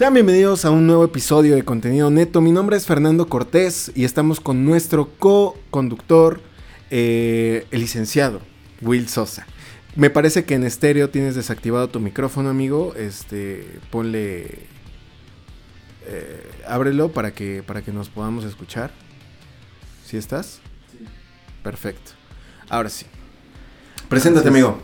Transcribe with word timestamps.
Sean 0.00 0.14
bienvenidos 0.14 0.64
a 0.64 0.70
un 0.70 0.86
nuevo 0.86 1.04
episodio 1.04 1.54
de 1.54 1.62
Contenido 1.62 2.10
Neto. 2.10 2.40
Mi 2.40 2.52
nombre 2.52 2.74
es 2.74 2.86
Fernando 2.86 3.28
Cortés 3.28 3.92
y 3.94 4.04
estamos 4.04 4.40
con 4.40 4.64
nuestro 4.64 5.10
co-conductor, 5.18 6.40
eh, 6.88 7.66
el 7.70 7.80
licenciado 7.80 8.40
Will 8.80 9.10
Sosa. 9.10 9.46
Me 9.96 10.08
parece 10.08 10.46
que 10.46 10.54
en 10.54 10.64
estéreo 10.64 11.10
tienes 11.10 11.34
desactivado 11.34 11.90
tu 11.90 12.00
micrófono, 12.00 12.48
amigo. 12.48 12.94
Este, 12.96 13.78
ponle, 13.90 14.60
eh, 16.06 16.50
ábrelo 16.66 17.12
para 17.12 17.34
que 17.34 17.62
para 17.62 17.82
que 17.82 17.92
nos 17.92 18.08
podamos 18.08 18.46
escuchar. 18.46 18.92
¿Sí 20.06 20.16
estás? 20.16 20.62
Sí. 20.92 21.04
Perfecto. 21.62 22.12
Ahora 22.70 22.88
sí. 22.88 23.04
Preséntate, 24.08 24.48
amigo. 24.48 24.80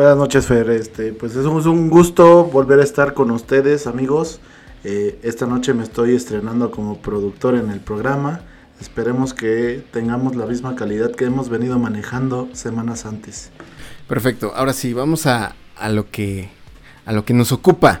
Buenas 0.00 0.16
noches, 0.16 0.46
Fer. 0.46 0.70
Este, 0.70 1.12
pues 1.12 1.36
es 1.36 1.44
un 1.44 1.90
gusto 1.90 2.44
volver 2.44 2.80
a 2.80 2.84
estar 2.84 3.12
con 3.12 3.30
ustedes, 3.30 3.86
amigos. 3.86 4.40
Eh, 4.82 5.18
esta 5.22 5.44
noche 5.44 5.74
me 5.74 5.82
estoy 5.82 6.14
estrenando 6.16 6.70
como 6.70 7.02
productor 7.02 7.54
en 7.54 7.68
el 7.68 7.80
programa. 7.80 8.40
Esperemos 8.80 9.34
que 9.34 9.84
tengamos 9.92 10.36
la 10.36 10.46
misma 10.46 10.74
calidad 10.74 11.14
que 11.14 11.26
hemos 11.26 11.50
venido 11.50 11.78
manejando 11.78 12.48
semanas 12.54 13.04
antes. 13.04 13.50
Perfecto. 14.08 14.54
Ahora 14.56 14.72
sí, 14.72 14.94
vamos 14.94 15.26
a, 15.26 15.54
a 15.76 15.90
lo 15.90 16.10
que 16.10 16.48
a 17.04 17.12
lo 17.12 17.26
que 17.26 17.34
nos 17.34 17.52
ocupa. 17.52 18.00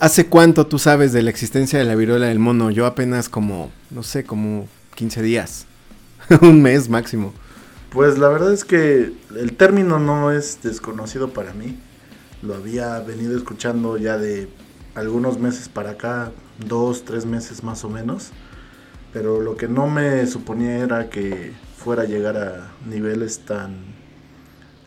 ¿Hace 0.00 0.28
cuánto 0.28 0.66
tú 0.66 0.78
sabes 0.78 1.12
de 1.12 1.20
la 1.20 1.28
existencia 1.28 1.78
de 1.78 1.84
la 1.84 1.94
viruela 1.94 2.28
del 2.28 2.38
mono? 2.38 2.70
Yo 2.70 2.86
apenas 2.86 3.28
como, 3.28 3.70
no 3.90 4.02
sé, 4.02 4.24
como 4.24 4.66
15 4.94 5.20
días. 5.20 5.66
un 6.40 6.62
mes 6.62 6.88
máximo. 6.88 7.34
Pues 7.96 8.18
la 8.18 8.28
verdad 8.28 8.52
es 8.52 8.66
que 8.66 9.14
el 9.34 9.56
término 9.56 9.98
no 9.98 10.30
es 10.30 10.60
desconocido 10.62 11.30
para 11.30 11.54
mí. 11.54 11.80
Lo 12.42 12.54
había 12.54 12.98
venido 12.98 13.34
escuchando 13.34 13.96
ya 13.96 14.18
de 14.18 14.50
algunos 14.94 15.38
meses 15.38 15.70
para 15.70 15.92
acá, 15.92 16.30
dos, 16.58 17.06
tres 17.06 17.24
meses 17.24 17.64
más 17.64 17.86
o 17.86 17.88
menos. 17.88 18.32
Pero 19.14 19.40
lo 19.40 19.56
que 19.56 19.66
no 19.66 19.86
me 19.86 20.26
suponía 20.26 20.76
era 20.76 21.08
que 21.08 21.54
fuera 21.78 22.02
a 22.02 22.04
llegar 22.04 22.36
a 22.36 22.70
niveles 22.86 23.38
tan 23.46 23.76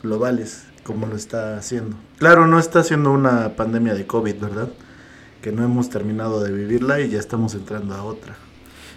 globales 0.03 0.65
como 0.83 1.07
lo 1.07 1.15
está 1.15 1.57
haciendo. 1.57 1.97
Claro, 2.19 2.45
no 2.45 2.59
está 2.59 2.81
haciendo 2.81 3.11
una 3.11 3.55
pandemia 3.55 3.95
de 3.95 4.05
COVID, 4.05 4.35
¿verdad? 4.35 4.69
Que 5.41 5.51
no 5.51 5.63
hemos 5.63 5.89
terminado 5.89 6.43
de 6.43 6.51
vivirla 6.51 6.99
y 6.99 7.09
ya 7.09 7.17
estamos 7.17 7.55
entrando 7.55 7.95
a 7.95 8.03
otra. 8.03 8.35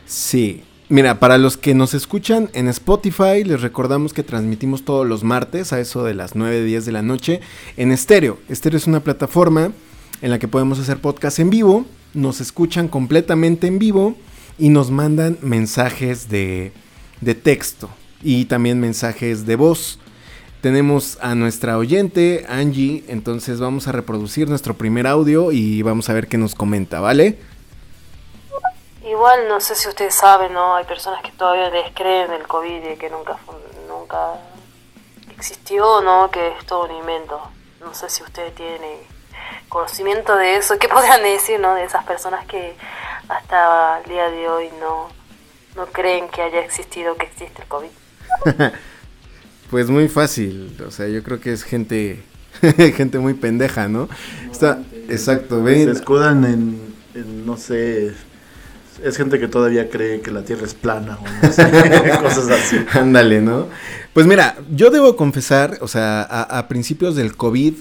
Sí, 0.04 0.64
Mira, 0.92 1.18
para 1.18 1.38
los 1.38 1.56
que 1.56 1.72
nos 1.72 1.94
escuchan 1.94 2.50
en 2.52 2.68
Spotify, 2.68 3.44
les 3.44 3.62
recordamos 3.62 4.12
que 4.12 4.22
transmitimos 4.22 4.84
todos 4.84 5.06
los 5.06 5.24
martes 5.24 5.72
a 5.72 5.80
eso 5.80 6.04
de 6.04 6.12
las 6.12 6.34
9, 6.34 6.64
10 6.64 6.84
de 6.84 6.92
la 6.92 7.00
noche 7.00 7.40
en 7.78 7.92
estéreo. 7.92 8.38
Estéreo 8.50 8.76
es 8.76 8.86
una 8.86 9.00
plataforma 9.00 9.72
en 10.20 10.30
la 10.30 10.38
que 10.38 10.48
podemos 10.48 10.78
hacer 10.78 10.98
podcast 10.98 11.38
en 11.38 11.48
vivo, 11.48 11.86
nos 12.12 12.42
escuchan 12.42 12.88
completamente 12.88 13.68
en 13.68 13.78
vivo 13.78 14.16
y 14.58 14.68
nos 14.68 14.90
mandan 14.90 15.38
mensajes 15.40 16.28
de, 16.28 16.72
de 17.22 17.34
texto 17.34 17.88
y 18.22 18.44
también 18.44 18.78
mensajes 18.78 19.46
de 19.46 19.56
voz. 19.56 19.98
Tenemos 20.60 21.16
a 21.22 21.34
nuestra 21.34 21.78
oyente, 21.78 22.44
Angie, 22.50 23.02
entonces 23.08 23.60
vamos 23.60 23.88
a 23.88 23.92
reproducir 23.92 24.46
nuestro 24.50 24.76
primer 24.76 25.06
audio 25.06 25.52
y 25.52 25.80
vamos 25.80 26.10
a 26.10 26.12
ver 26.12 26.28
qué 26.28 26.36
nos 26.36 26.54
comenta, 26.54 27.00
¿vale? 27.00 27.38
Igual 29.22 29.46
no 29.46 29.60
sé 29.60 29.76
si 29.76 29.86
ustedes 29.86 30.16
saben, 30.16 30.52
¿no? 30.52 30.74
Hay 30.74 30.84
personas 30.84 31.22
que 31.22 31.30
todavía 31.30 31.70
descreen 31.70 32.32
el 32.32 32.44
COVID 32.44 32.90
y 32.90 32.96
que 32.96 33.08
nunca, 33.08 33.36
nunca 33.86 34.32
existió, 35.30 36.00
¿no? 36.00 36.28
Que 36.28 36.48
es 36.48 36.66
todo 36.66 36.86
un 36.86 36.96
invento. 36.96 37.40
No 37.80 37.94
sé 37.94 38.10
si 38.10 38.24
ustedes 38.24 38.52
tienen 38.56 38.98
conocimiento 39.68 40.34
de 40.34 40.56
eso. 40.56 40.76
¿Qué 40.76 40.88
podrían 40.92 41.22
decir, 41.22 41.60
¿no? 41.60 41.76
De 41.76 41.84
esas 41.84 42.04
personas 42.04 42.44
que 42.46 42.74
hasta 43.28 44.00
el 44.00 44.10
día 44.10 44.28
de 44.28 44.48
hoy 44.48 44.70
no, 44.80 45.08
no 45.76 45.86
creen 45.86 46.28
que 46.28 46.42
haya 46.42 46.58
existido, 46.58 47.16
que 47.16 47.26
existe 47.26 47.62
el 47.62 47.68
COVID. 47.68 47.90
pues 49.70 49.88
muy 49.88 50.08
fácil. 50.08 50.76
O 50.84 50.90
sea, 50.90 51.06
yo 51.06 51.22
creo 51.22 51.38
que 51.38 51.52
es 51.52 51.62
gente, 51.62 52.24
gente 52.96 53.20
muy 53.20 53.34
pendeja, 53.34 53.86
¿no? 53.86 54.08
Está, 54.50 54.80
exacto, 55.08 55.62
ven. 55.62 55.84
Se 55.84 55.92
escudan 55.92 56.44
en, 56.44 56.96
en 57.14 57.46
no 57.46 57.56
sé 57.56 58.16
es 59.04 59.16
gente 59.16 59.38
que 59.38 59.48
todavía 59.48 59.90
cree 59.90 60.20
que 60.20 60.30
la 60.30 60.42
Tierra 60.42 60.66
es 60.66 60.74
plana 60.74 61.18
o 61.20 61.46
no 61.46 61.52
sé, 61.52 61.70
cosas 62.22 62.50
así. 62.50 62.76
Ándale, 62.92 63.40
¿no? 63.40 63.66
Pues 64.12 64.26
mira, 64.26 64.56
yo 64.70 64.90
debo 64.90 65.16
confesar, 65.16 65.78
o 65.80 65.88
sea, 65.88 66.22
a, 66.22 66.68
principios 66.68 67.16
del 67.16 67.36
COVID, 67.36 67.74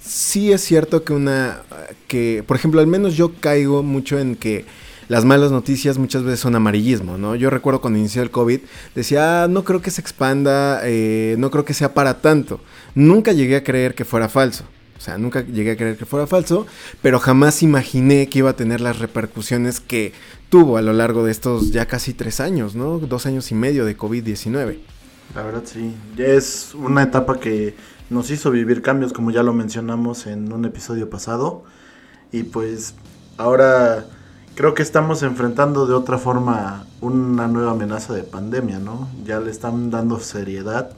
sí 0.00 0.52
es 0.52 0.62
cierto 0.62 1.04
que 1.04 1.12
una, 1.12 1.62
que, 2.08 2.42
por 2.46 2.56
ejemplo, 2.56 2.80
al 2.80 2.86
menos 2.86 3.16
yo 3.16 3.32
caigo 3.38 3.82
mucho 3.82 4.18
en 4.18 4.34
que 4.34 4.64
las 5.08 5.24
malas 5.24 5.50
noticias 5.52 5.98
muchas 5.98 6.22
veces 6.22 6.40
son 6.40 6.54
amarillismo, 6.54 7.18
¿no? 7.18 7.34
Yo 7.34 7.50
recuerdo 7.50 7.80
cuando 7.80 7.98
inició 7.98 8.22
el 8.22 8.30
COVID, 8.30 8.60
decía, 8.94 9.44
ah, 9.44 9.48
no 9.48 9.64
creo 9.64 9.82
que 9.82 9.90
se 9.90 10.00
expanda, 10.00 10.80
eh, 10.84 11.36
no 11.38 11.50
creo 11.50 11.64
que 11.64 11.74
sea 11.74 11.94
para 11.94 12.20
tanto. 12.20 12.60
Nunca 12.94 13.32
llegué 13.32 13.56
a 13.56 13.64
creer 13.64 13.94
que 13.94 14.04
fuera 14.04 14.28
falso. 14.28 14.64
O 15.00 15.02
sea, 15.02 15.16
nunca 15.16 15.40
llegué 15.40 15.70
a 15.70 15.76
creer 15.78 15.96
que 15.96 16.04
fuera 16.04 16.26
falso, 16.26 16.66
pero 17.00 17.18
jamás 17.18 17.62
imaginé 17.62 18.28
que 18.28 18.40
iba 18.40 18.50
a 18.50 18.56
tener 18.56 18.82
las 18.82 18.98
repercusiones 18.98 19.80
que 19.80 20.12
tuvo 20.50 20.76
a 20.76 20.82
lo 20.82 20.92
largo 20.92 21.24
de 21.24 21.30
estos 21.30 21.70
ya 21.70 21.86
casi 21.86 22.12
tres 22.12 22.38
años, 22.38 22.74
¿no? 22.74 22.98
Dos 22.98 23.24
años 23.24 23.50
y 23.50 23.54
medio 23.54 23.86
de 23.86 23.96
COVID-19. 23.96 24.76
La 25.34 25.42
verdad 25.42 25.62
sí, 25.64 25.96
ya 26.18 26.26
es 26.26 26.74
una 26.74 27.02
etapa 27.02 27.40
que 27.40 27.74
nos 28.10 28.30
hizo 28.30 28.50
vivir 28.50 28.82
cambios, 28.82 29.14
como 29.14 29.30
ya 29.30 29.42
lo 29.42 29.54
mencionamos 29.54 30.26
en 30.26 30.52
un 30.52 30.66
episodio 30.66 31.08
pasado. 31.08 31.64
Y 32.30 32.42
pues 32.42 32.94
ahora 33.38 34.04
creo 34.54 34.74
que 34.74 34.82
estamos 34.82 35.22
enfrentando 35.22 35.86
de 35.86 35.94
otra 35.94 36.18
forma 36.18 36.84
una 37.00 37.48
nueva 37.48 37.70
amenaza 37.70 38.12
de 38.12 38.22
pandemia, 38.22 38.80
¿no? 38.80 39.08
Ya 39.24 39.40
le 39.40 39.50
están 39.50 39.90
dando 39.90 40.20
seriedad 40.20 40.90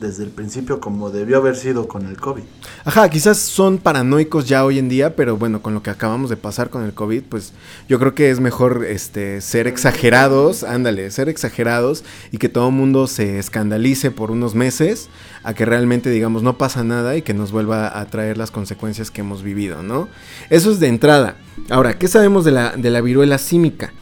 desde 0.00 0.24
el 0.24 0.30
principio 0.30 0.80
como 0.80 1.10
debió 1.10 1.36
haber 1.36 1.54
sido 1.54 1.86
con 1.86 2.06
el 2.06 2.16
COVID. 2.16 2.42
Ajá, 2.84 3.08
quizás 3.10 3.38
son 3.38 3.78
paranoicos 3.78 4.48
ya 4.48 4.64
hoy 4.64 4.78
en 4.78 4.88
día, 4.88 5.14
pero 5.14 5.36
bueno, 5.36 5.60
con 5.60 5.74
lo 5.74 5.82
que 5.82 5.90
acabamos 5.90 6.30
de 6.30 6.36
pasar 6.36 6.70
con 6.70 6.82
el 6.82 6.94
COVID, 6.94 7.22
pues 7.24 7.52
yo 7.88 7.98
creo 7.98 8.14
que 8.14 8.30
es 8.30 8.40
mejor 8.40 8.86
este 8.86 9.40
ser 9.42 9.66
exagerados, 9.66 10.64
ándale, 10.64 11.10
ser 11.10 11.28
exagerados 11.28 12.02
y 12.32 12.38
que 12.38 12.48
todo 12.48 12.68
el 12.68 12.74
mundo 12.74 13.06
se 13.06 13.38
escandalice 13.38 14.10
por 14.10 14.30
unos 14.30 14.54
meses 14.54 15.10
a 15.42 15.54
que 15.54 15.66
realmente 15.66 16.10
digamos 16.10 16.42
no 16.42 16.56
pasa 16.56 16.82
nada 16.82 17.16
y 17.16 17.22
que 17.22 17.34
nos 17.34 17.52
vuelva 17.52 17.98
a 17.98 18.06
traer 18.06 18.38
las 18.38 18.50
consecuencias 18.50 19.10
que 19.10 19.20
hemos 19.20 19.42
vivido, 19.42 19.82
¿no? 19.82 20.08
Eso 20.48 20.70
es 20.70 20.80
de 20.80 20.88
entrada. 20.88 21.36
Ahora, 21.68 21.98
¿qué 21.98 22.08
sabemos 22.08 22.44
de 22.44 22.52
la, 22.52 22.76
de 22.76 22.90
la 22.90 23.02
viruela 23.02 23.36
símica? 23.36 23.92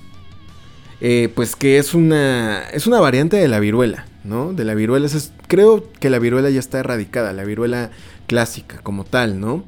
Eh, 1.01 1.31
pues 1.35 1.55
que 1.55 1.79
es 1.79 1.95
una, 1.95 2.63
es 2.71 2.87
una 2.87 3.01
variante 3.01 3.37
de 3.37 3.49
la 3.49 3.61
viruela. 3.61 4.07
¿No? 4.28 4.53
De 4.53 4.65
la 4.65 4.75
viruela. 4.75 5.09
creo 5.47 5.84
que 5.99 6.11
la 6.11 6.19
viruela 6.19 6.50
ya 6.50 6.61
está 6.61 6.78
erradicada, 6.78 7.33
la 7.33 7.44
viruela 7.44 7.91
clásica 8.27 8.78
como 8.83 9.05
tal, 9.05 9.41
¿no? 9.41 9.65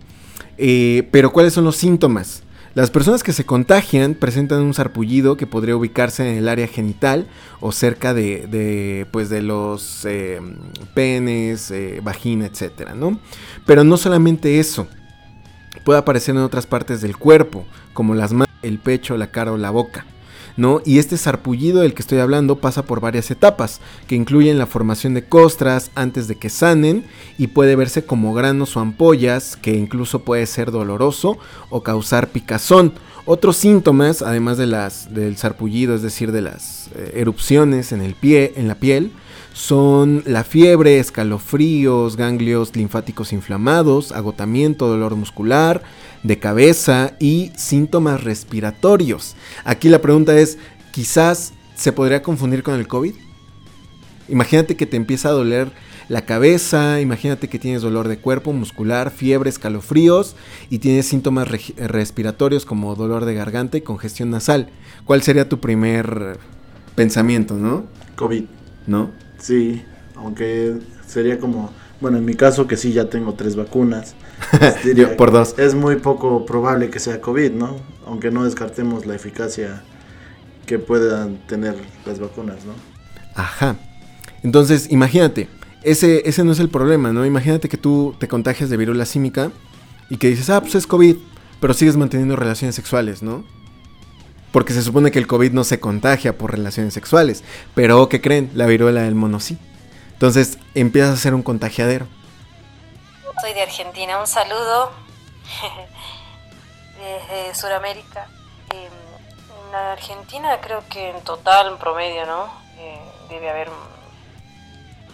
Eh, 0.59 1.09
pero 1.11 1.33
¿cuáles 1.33 1.55
son 1.55 1.65
los 1.65 1.77
síntomas? 1.77 2.43
Las 2.75 2.91
personas 2.91 3.25
que 3.25 3.33
se 3.33 3.45
contagian 3.45 4.15
presentan 4.15 4.61
un 4.61 4.75
sarpullido 4.75 5.37
que 5.37 5.47
podría 5.47 5.75
ubicarse 5.75 6.31
en 6.31 6.39
el 6.39 6.49
área 6.49 6.69
genital 6.69 7.27
o 7.61 7.73
cerca 7.73 8.15
de, 8.15 9.07
pues 9.11 9.29
de 9.29 9.43
los 9.43 10.05
eh, 10.05 10.41
penes, 10.95 11.73
eh, 11.73 12.01
vagina, 12.03 12.47
etcétera, 12.47 12.95
¿no? 12.95 13.19
Pero 13.67 13.83
no 13.83 13.97
solamente 13.97 14.61
eso, 14.61 14.87
puede 15.85 15.99
aparecer 15.99 16.37
en 16.37 16.43
otras 16.43 16.67
partes 16.67 17.01
del 17.01 17.17
cuerpo, 17.17 17.67
como 17.93 18.15
las 18.15 18.33
manos, 18.33 18.55
el 18.63 18.79
pecho, 18.79 19.17
la 19.17 19.33
cara 19.33 19.51
o 19.51 19.57
la 19.57 19.71
boca. 19.71 20.07
¿No? 20.57 20.81
Y 20.85 20.99
este 20.99 21.17
sarpullido 21.17 21.81
del 21.81 21.95
que 21.95 22.03
estoy 22.03 22.19
hablando 22.19 22.57
pasa 22.57 22.85
por 22.85 23.01
varias 23.01 23.31
etapas, 23.31 23.81
que 24.07 24.15
incluyen 24.15 24.59
la 24.59 24.67
formación 24.67 25.15
de 25.15 25.25
costras 25.25 25.91
antes 25.95 26.29
de 26.29 26.37
que 26.37 26.51
sanen 26.51 27.05
y 27.39 27.49
puede 27.49 27.77
verse 27.77 28.05
como 28.05 28.35
granos 28.35 28.77
o 28.77 28.81
ampollas, 28.81 29.57
que 29.57 29.75
incluso 29.75 30.21
puede 30.21 30.47
ser 30.47 30.71
doloroso 30.71 31.39
o 31.69 31.83
causar 31.83 32.29
picazón. 32.29 32.93
Otros 33.27 33.57
síntomas, 33.57 34.23
además 34.23 34.59
de 34.59 34.67
las, 34.67 35.15
del 35.15 35.37
sarpullido, 35.37 35.95
es 35.95 36.03
decir, 36.03 36.33
de 36.33 36.41
las 36.41 36.89
eh, 36.95 37.13
erupciones 37.17 37.93
en 37.93 38.01
el 38.01 38.15
pie, 38.15 38.55
en 38.57 38.67
la 38.67 38.75
piel, 38.75 39.13
son 39.61 40.23
la 40.25 40.43
fiebre, 40.43 40.99
escalofríos, 40.99 42.17
ganglios 42.17 42.75
linfáticos 42.75 43.35
inflamados, 43.35 44.11
agotamiento, 44.11 44.89
dolor 44.89 45.17
muscular, 45.17 45.83
de 46.23 46.39
cabeza 46.39 47.13
y 47.21 47.53
síntomas 47.57 48.25
respiratorios. 48.25 49.37
Aquí 49.65 49.91
la 49.91 50.01
pregunta 50.01 50.39
es, 50.39 50.57
quizás 50.93 51.53
se 51.75 51.93
podría 51.93 52.23
confundir 52.23 52.63
con 52.63 52.77
el 52.77 52.89
COVID. 52.89 53.13
Imagínate 54.31 54.77
que 54.77 54.87
te 54.87 54.97
empieza 54.97 55.29
a 55.29 55.33
doler 55.33 55.71
la 56.09 56.25
cabeza, 56.25 57.03
imagínate 57.03 57.49
que 57.49 57.59
tienes 57.59 57.83
dolor 57.83 58.09
de 58.09 58.19
cuerpo, 58.19 58.55
muscular, 58.55 59.11
fiebre, 59.11 59.51
escalofríos 59.51 60.37
y 60.71 60.79
tienes 60.79 61.05
síntomas 61.05 61.49
respiratorios 61.77 62.65
como 62.65 62.95
dolor 62.95 63.27
de 63.27 63.35
garganta 63.35 63.77
y 63.77 63.83
congestión 63.83 64.31
nasal. 64.31 64.71
¿Cuál 65.05 65.21
sería 65.21 65.51
tu 65.51 65.61
primer 65.61 66.39
pensamiento, 66.95 67.57
no? 67.59 67.85
COVID. 68.17 68.45
¿No? 68.87 69.11
Sí, 69.41 69.83
aunque 70.15 70.77
sería 71.07 71.39
como, 71.39 71.73
bueno, 72.01 72.19
en 72.19 72.25
mi 72.25 72.35
caso 72.35 72.67
que 72.67 72.77
sí 72.77 72.93
ya 72.93 73.07
tengo 73.07 73.35
tres 73.35 73.57
vacunas 73.57 74.15
diría 74.85 75.17
por 75.17 75.33
dos. 75.33 75.55
Es 75.59 75.75
muy 75.75 75.97
poco 75.97 76.47
probable 76.47 76.91
que 76.91 76.99
sea 76.99 77.21
COVID, 77.21 77.53
¿no? 77.53 77.77
Aunque 78.07 78.31
no 78.31 78.45
descartemos 78.45 79.07
la 79.07 79.15
eficacia 79.15 79.83
que 80.67 80.79
puedan 80.79 81.39
tener 81.47 81.75
las 82.07 82.19
vacunas, 82.19 82.65
¿no? 82.65 82.73
Ajá. 83.35 83.77
Entonces, 84.43 84.91
imagínate, 84.91 85.49
ese, 85.83 86.29
ese 86.29 86.45
no 86.45 86.53
es 86.53 86.61
el 86.61 86.69
problema, 86.69 87.13
¿no? 87.13 87.27
Imagínate 87.27 87.69
que 87.69 87.77
tú 87.77 88.15
te 88.19 88.29
contagias 88.29 88.71
de 88.71 88.77
viruela 88.77 89.05
símica 89.05 89.51
y 90.09 90.17
que 90.17 90.29
dices, 90.29 90.51
ah, 90.51 90.61
pues 90.61 90.75
es 90.75 90.87
COVID, 90.87 91.17
pero 91.61 91.75
sigues 91.75 91.97
manteniendo 91.97 92.37
relaciones 92.37 92.75
sexuales, 92.75 93.23
¿no? 93.23 93.45
Porque 94.53 94.73
se 94.73 94.83
supone 94.83 95.11
que 95.11 95.19
el 95.19 95.27
COVID 95.27 95.53
no 95.53 95.65
se 95.65 95.79
contagia 95.81 96.37
por 96.37 96.51
relaciones 96.53 96.95
sexuales. 96.95 97.45
Pero, 97.75 98.09
¿qué 98.09 98.21
creen? 98.21 98.51
La 98.55 98.67
viruela 98.67 99.03
del 99.03 99.15
mono 99.15 99.41
sí. 99.41 99.59
Entonces, 100.13 100.59
empiezas 100.75 101.15
a 101.15 101.17
ser 101.17 101.35
un 101.35 101.43
contagiadero. 101.43 102.07
Soy 103.41 103.55
de 103.55 103.63
Argentina, 103.63 104.21
un 104.21 104.27
saludo 104.27 104.93
desde 106.99 107.55
Sudamérica. 107.55 108.27
En 108.71 108.91
la 109.73 109.93
Argentina 109.93 110.59
creo 110.61 110.83
que 110.91 111.11
en 111.11 111.23
total, 111.23 111.69
en 111.69 111.79
promedio, 111.79 112.27
¿no? 112.27 112.51
Eh, 112.77 113.01
debe 113.31 113.49
haber 113.49 113.71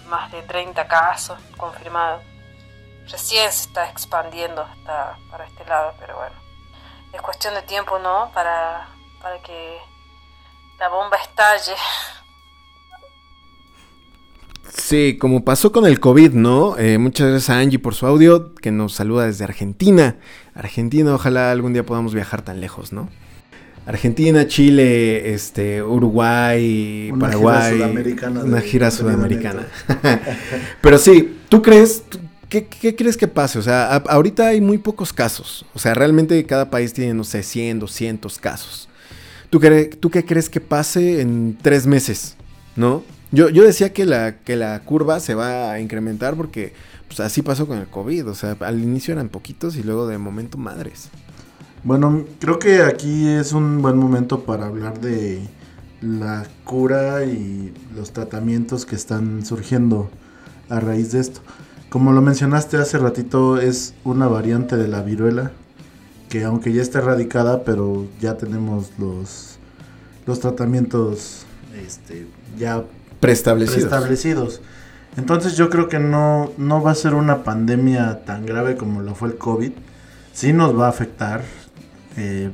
más 0.08 0.32
de 0.32 0.42
30 0.42 0.88
casos 0.88 1.38
confirmados. 1.56 2.22
Recién 3.08 3.50
se 3.52 3.68
está 3.68 3.88
expandiendo 3.88 4.62
hasta 4.62 5.18
para 5.30 5.46
este 5.46 5.64
lado, 5.66 5.94
pero 6.00 6.16
bueno. 6.16 6.34
Es 7.12 7.22
cuestión 7.22 7.54
de 7.54 7.62
tiempo, 7.62 7.98
¿no? 7.98 8.30
Para, 8.34 8.88
para 9.26 9.42
que 9.42 9.76
la 10.78 10.88
bomba 10.88 11.16
estalle. 11.16 11.74
Sí, 14.72 15.16
como 15.18 15.44
pasó 15.44 15.72
con 15.72 15.84
el 15.84 15.98
COVID, 15.98 16.32
¿no? 16.32 16.78
Eh, 16.78 16.98
muchas 16.98 17.28
gracias 17.30 17.50
a 17.50 17.58
Angie 17.58 17.80
por 17.80 17.94
su 17.94 18.06
audio, 18.06 18.54
que 18.54 18.70
nos 18.70 18.92
saluda 18.94 19.26
desde 19.26 19.42
Argentina. 19.42 20.16
Argentina, 20.54 21.12
ojalá 21.12 21.50
algún 21.50 21.72
día 21.72 21.84
podamos 21.84 22.14
viajar 22.14 22.42
tan 22.42 22.60
lejos, 22.60 22.92
¿no? 22.92 23.08
Argentina, 23.86 24.46
Chile, 24.46 25.32
este, 25.32 25.82
Uruguay, 25.82 27.10
Una 27.12 27.32
gira 27.32 27.70
sudamericana 27.70 28.40
Una 28.44 28.56
de 28.60 28.62
gira 28.62 28.90
sudamericana. 28.92 29.66
Pero 30.82 30.98
sí, 30.98 31.36
¿tú 31.48 31.62
crees? 31.62 32.04
¿Qué, 32.48 32.66
qué 32.66 32.94
crees 32.94 33.16
que 33.16 33.26
pase? 33.26 33.58
O 33.58 33.62
sea, 33.62 33.86
a- 33.92 34.04
ahorita 34.08 34.48
hay 34.48 34.60
muy 34.60 34.78
pocos 34.78 35.12
casos. 35.12 35.64
O 35.74 35.80
sea, 35.80 35.94
realmente 35.94 36.44
cada 36.46 36.70
país 36.70 36.92
tiene, 36.92 37.12
no 37.14 37.24
sé, 37.24 37.42
100, 37.42 37.80
200 37.80 38.38
casos. 38.38 38.85
¿Tú, 39.56 39.62
cre- 39.62 39.96
¿Tú 39.98 40.10
qué 40.10 40.22
crees 40.22 40.50
que 40.50 40.60
pase 40.60 41.22
en 41.22 41.56
tres 41.62 41.86
meses? 41.86 42.36
¿No? 42.76 43.02
Yo, 43.32 43.48
yo 43.48 43.64
decía 43.64 43.90
que 43.94 44.04
la, 44.04 44.36
que 44.40 44.54
la 44.54 44.78
curva 44.80 45.18
se 45.18 45.34
va 45.34 45.72
a 45.72 45.80
incrementar 45.80 46.34
porque 46.34 46.74
pues, 47.08 47.20
así 47.20 47.40
pasó 47.40 47.66
con 47.66 47.78
el 47.78 47.86
COVID. 47.86 48.28
O 48.28 48.34
sea, 48.34 48.54
al 48.60 48.82
inicio 48.82 49.14
eran 49.14 49.30
poquitos 49.30 49.76
y 49.76 49.82
luego 49.82 50.06
de 50.08 50.18
momento 50.18 50.58
madres. 50.58 51.08
Bueno, 51.84 52.26
creo 52.38 52.58
que 52.58 52.82
aquí 52.82 53.28
es 53.28 53.54
un 53.54 53.80
buen 53.80 53.96
momento 53.96 54.44
para 54.44 54.66
hablar 54.66 55.00
de 55.00 55.40
la 56.02 56.46
cura 56.64 57.24
y 57.24 57.72
los 57.94 58.12
tratamientos 58.12 58.84
que 58.84 58.94
están 58.94 59.46
surgiendo 59.46 60.10
a 60.68 60.80
raíz 60.80 61.12
de 61.12 61.20
esto. 61.20 61.40
Como 61.88 62.12
lo 62.12 62.20
mencionaste 62.20 62.76
hace 62.76 62.98
ratito, 62.98 63.58
es 63.58 63.94
una 64.04 64.28
variante 64.28 64.76
de 64.76 64.88
la 64.88 65.00
viruela 65.00 65.52
que 66.28 66.44
aunque 66.44 66.72
ya 66.72 66.82
está 66.82 66.98
erradicada, 66.98 67.64
pero 67.64 68.06
ya 68.20 68.36
tenemos 68.36 68.90
los, 68.98 69.58
los 70.26 70.40
tratamientos 70.40 71.44
este, 71.84 72.26
ya 72.58 72.84
Preestablecidos. 73.20 73.84
establecidos. 73.84 74.60
Entonces 75.16 75.56
yo 75.56 75.70
creo 75.70 75.88
que 75.88 75.98
no, 75.98 76.52
no 76.58 76.82
va 76.82 76.90
a 76.90 76.94
ser 76.94 77.14
una 77.14 77.42
pandemia 77.44 78.24
tan 78.24 78.44
grave 78.44 78.76
como 78.76 79.00
lo 79.00 79.14
fue 79.14 79.28
el 79.28 79.36
COVID. 79.38 79.72
Sí 80.32 80.52
nos 80.52 80.78
va 80.78 80.86
a 80.86 80.90
afectar. 80.90 81.42
eh, 82.16 82.50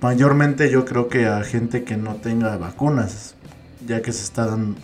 mayormente 0.00 0.70
yo 0.70 0.84
creo 0.84 1.08
que 1.08 1.26
a 1.26 1.42
gente 1.44 1.84
que 1.84 1.96
no 1.96 2.16
tenga 2.16 2.56
vacunas. 2.58 3.34
Ya 3.86 4.02
que 4.02 4.12
se 4.12 4.24
está 4.24 4.46
dando... 4.46 4.78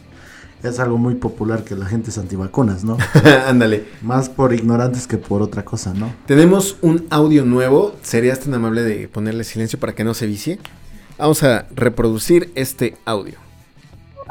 Es 0.65 0.81
algo 0.81 0.97
muy 0.97 1.15
popular 1.15 1.63
que 1.63 1.75
la 1.75 1.85
gente 1.85 2.09
es 2.09 2.17
antivacunas, 2.17 2.85
¿no? 2.85 2.97
Ándale. 3.47 3.87
Más 4.01 4.31
por 4.31 4.55
ignorantes 4.55 5.07
que 5.07 5.19
por 5.19 5.43
otra 5.43 5.63
cosa, 5.63 5.93
¿no? 5.93 6.15
Tenemos 6.27 6.79
un 6.81 7.07
audio 7.11 7.45
nuevo. 7.45 7.95
¿Serías 8.01 8.41
tan 8.41 8.55
amable 8.55 8.83
de 8.83 9.07
ponerle 9.09 9.45
silencio 9.45 9.79
para 9.79 9.95
que 9.95 10.05
no 10.05 10.15
se 10.15 10.25
vicie? 10.27 10.59
Vamos 11.19 11.43
a 11.43 11.67
reproducir 11.71 12.51
este 12.55 12.97
audio. 13.05 13.39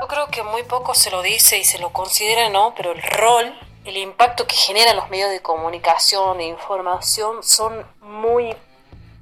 Yo 0.02 0.08
creo 0.08 0.28
que 0.32 0.42
muy 0.42 0.64
poco 0.64 0.96
se 0.96 1.12
lo 1.12 1.22
dice 1.22 1.60
y 1.60 1.64
se 1.64 1.78
lo 1.78 1.94
considera, 1.94 2.50
¿no? 2.50 2.74
Pero 2.76 2.94
el 2.94 3.02
rol, 3.04 3.54
el 3.86 3.98
impacto 3.98 4.48
que 4.48 4.56
generan 4.56 4.96
los 4.96 5.12
medios 5.12 5.30
de 5.30 5.40
comunicación, 5.40 6.40
de 6.40 6.46
información, 6.46 7.44
son 7.44 7.86
muy 8.02 8.56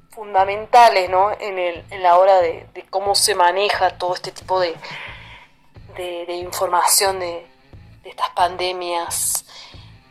fundamentales, 0.08 1.10
¿no? 1.10 1.30
En, 1.38 1.58
el, 1.58 1.84
en 1.90 2.02
la 2.02 2.16
hora 2.16 2.40
de, 2.40 2.66
de 2.72 2.86
cómo 2.88 3.14
se 3.14 3.34
maneja 3.34 3.98
todo 3.98 4.14
este 4.14 4.30
tipo 4.30 4.60
de, 4.60 4.74
de, 5.96 6.26
de 6.26 6.34
información 6.36 7.18
de, 7.20 7.46
de 8.02 8.10
estas 8.10 8.30
pandemias. 8.30 9.44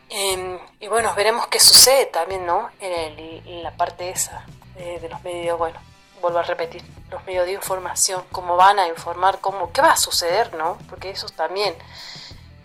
Em, 0.08 0.58
y 0.80 0.88
bueno, 0.88 1.14
veremos 1.14 1.46
qué 1.46 1.58
sucede 1.58 2.06
también, 2.06 2.44
¿no? 2.44 2.68
En, 2.80 2.92
el- 2.92 3.42
en 3.46 3.62
la 3.62 3.70
parte 3.72 4.10
esa 4.10 4.44
de, 4.76 5.00
de 5.00 5.08
los 5.08 5.22
medios, 5.24 5.58
bueno, 5.58 5.78
vuelvo 6.20 6.38
a 6.38 6.42
repetir, 6.42 6.82
los 7.10 7.24
medios 7.26 7.46
de 7.46 7.52
información, 7.52 8.22
cómo 8.30 8.56
van 8.56 8.78
a 8.78 8.88
informar, 8.88 9.38
cómo, 9.40 9.72
qué 9.72 9.80
va 9.82 9.92
a 9.92 9.96
suceder, 9.96 10.54
¿no? 10.54 10.78
Porque 10.88 11.10
esos 11.10 11.32
también 11.32 11.74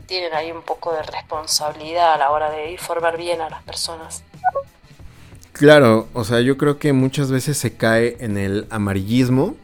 tienen 0.07 0.33
ahí 0.33 0.51
un 0.51 0.61
poco 0.61 0.93
de 0.93 1.03
responsabilidad 1.03 2.13
a 2.13 2.17
la 2.17 2.31
hora 2.31 2.49
de 2.49 2.71
informar 2.71 3.17
bien 3.17 3.41
a 3.41 3.49
las 3.49 3.61
personas. 3.63 4.23
Claro, 5.53 6.07
o 6.13 6.23
sea, 6.23 6.39
yo 6.41 6.55
creo 6.57 6.77
que 6.79 6.93
muchas 6.93 7.31
veces 7.31 7.57
se 7.57 7.75
cae 7.75 8.15
en 8.19 8.37
el 8.37 8.67
amarillismo 8.69 9.55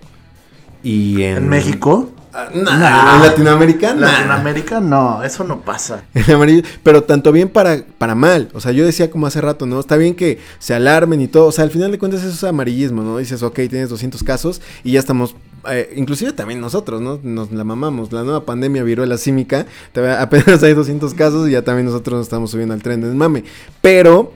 y 0.81 1.23
en... 1.23 1.37
En 1.37 1.49
México, 1.49 2.09
Ah, 2.35 2.49
nah, 2.51 3.15
en 3.15 3.21
Latinoamérica, 3.21 3.93
nah. 3.93 4.11
Latinoamérica, 4.11 4.79
no, 4.79 5.23
eso 5.23 5.43
no 5.43 5.61
pasa. 5.61 6.03
Pero 6.83 7.03
tanto 7.03 7.31
bien 7.31 7.47
para, 7.47 7.83
para 7.99 8.15
mal. 8.15 8.49
O 8.53 8.59
sea, 8.59 8.71
yo 8.71 8.85
decía 8.85 9.11
como 9.11 9.27
hace 9.27 9.39
rato, 9.39 9.67
¿no? 9.67 9.79
Está 9.79 9.97
bien 9.97 10.15
que 10.15 10.39
se 10.57 10.73
alarmen 10.73 11.21
y 11.21 11.27
todo. 11.27 11.45
O 11.45 11.51
sea, 11.51 11.63
al 11.63 11.69
final 11.69 11.91
de 11.91 11.99
cuentas 11.99 12.21
eso 12.23 12.31
es 12.33 12.43
amarillismo, 12.43 13.03
¿no? 13.03 13.19
Dices, 13.19 13.43
ok, 13.43 13.55
tienes 13.69 13.89
200 13.89 14.23
casos 14.23 14.61
y 14.83 14.93
ya 14.93 14.99
estamos... 14.99 15.35
eh, 15.69 15.93
inclusive 15.95 16.33
también 16.33 16.59
nosotros, 16.59 17.01
¿no? 17.01 17.19
Nos 17.21 17.51
la 17.51 17.63
mamamos. 17.63 18.11
La 18.11 18.23
nueva 18.23 18.45
pandemia 18.45 18.81
viruela 18.81 19.17
símica. 19.17 19.67
Apenas 20.19 20.63
hay 20.63 20.73
200 20.73 21.13
casos 21.13 21.47
y 21.47 21.51
ya 21.51 21.61
también 21.61 21.85
nosotros 21.85 22.17
nos 22.17 22.25
estamos 22.25 22.49
subiendo 22.49 22.73
al 22.73 22.81
tren 22.81 23.01
del 23.01 23.13
mame. 23.13 23.43
Pero... 23.81 24.33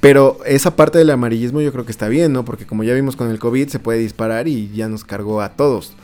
Pero 0.00 0.38
esa 0.44 0.76
parte 0.76 0.98
del 0.98 1.08
amarillismo 1.08 1.62
yo 1.62 1.72
creo 1.72 1.86
que 1.86 1.90
está 1.90 2.08
bien, 2.08 2.30
¿no? 2.30 2.44
Porque 2.44 2.66
como 2.66 2.84
ya 2.84 2.92
vimos 2.92 3.16
con 3.16 3.30
el 3.30 3.38
COVID 3.38 3.68
se 3.68 3.78
puede 3.78 4.00
disparar 4.00 4.48
y 4.48 4.70
ya 4.74 4.86
nos 4.86 5.02
cargó 5.02 5.40
a 5.40 5.56
todos. 5.56 5.94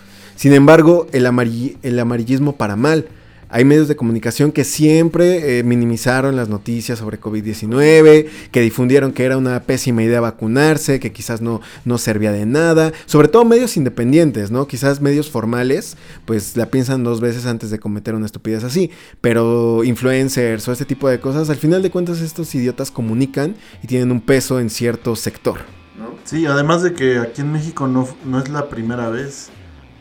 Sin 0.40 0.54
embargo, 0.54 1.06
el, 1.12 1.26
amarill- 1.26 1.76
el 1.82 1.98
amarillismo 1.98 2.56
para 2.56 2.74
mal. 2.74 3.04
Hay 3.50 3.66
medios 3.66 3.88
de 3.88 3.96
comunicación 3.96 4.52
que 4.52 4.64
siempre 4.64 5.58
eh, 5.58 5.64
minimizaron 5.64 6.34
las 6.34 6.48
noticias 6.48 6.98
sobre 6.98 7.20
COVID-19, 7.20 8.26
que 8.50 8.60
difundieron 8.62 9.12
que 9.12 9.24
era 9.24 9.36
una 9.36 9.60
pésima 9.64 10.02
idea 10.02 10.18
vacunarse, 10.22 10.98
que 10.98 11.12
quizás 11.12 11.42
no, 11.42 11.60
no 11.84 11.98
servía 11.98 12.32
de 12.32 12.46
nada. 12.46 12.94
Sobre 13.04 13.28
todo 13.28 13.44
medios 13.44 13.76
independientes, 13.76 14.50
¿no? 14.50 14.66
Quizás 14.66 15.02
medios 15.02 15.28
formales, 15.28 15.98
pues 16.24 16.56
la 16.56 16.70
piensan 16.70 17.04
dos 17.04 17.20
veces 17.20 17.44
antes 17.44 17.68
de 17.70 17.78
cometer 17.78 18.14
una 18.14 18.24
estupidez 18.24 18.64
así. 18.64 18.90
Pero 19.20 19.84
influencers 19.84 20.66
o 20.68 20.72
este 20.72 20.86
tipo 20.86 21.06
de 21.10 21.20
cosas, 21.20 21.50
al 21.50 21.56
final 21.56 21.82
de 21.82 21.90
cuentas 21.90 22.22
estos 22.22 22.54
idiotas 22.54 22.90
comunican 22.90 23.56
y 23.82 23.88
tienen 23.88 24.10
un 24.10 24.22
peso 24.22 24.58
en 24.58 24.70
cierto 24.70 25.14
sector. 25.16 25.58
Sí, 26.24 26.46
además 26.46 26.82
de 26.82 26.94
que 26.94 27.18
aquí 27.18 27.42
en 27.42 27.52
México 27.52 27.86
no, 27.86 28.08
no 28.24 28.38
es 28.42 28.48
la 28.48 28.70
primera 28.70 29.10
vez. 29.10 29.50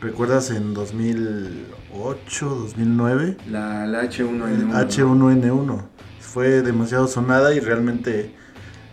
¿Recuerdas 0.00 0.50
en 0.50 0.72
2008, 0.74 2.48
2009? 2.48 3.36
La, 3.44 3.86
la 3.86 4.02
El 4.48 4.68
H1N1. 4.68 4.72
H1N1. 4.72 5.90
Fue 6.18 6.62
demasiado 6.62 7.06
sonada 7.08 7.54
y 7.54 7.60
realmente... 7.60 8.34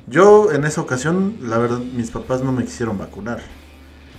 Yo 0.08 0.52
en 0.54 0.64
esa 0.66 0.82
ocasión, 0.82 1.38
la 1.42 1.58
verdad, 1.58 1.80
mis 1.80 2.12
papás 2.12 2.42
no 2.44 2.52
me 2.54 2.64
quisieron 2.66 2.98
vacunar. 2.98 3.42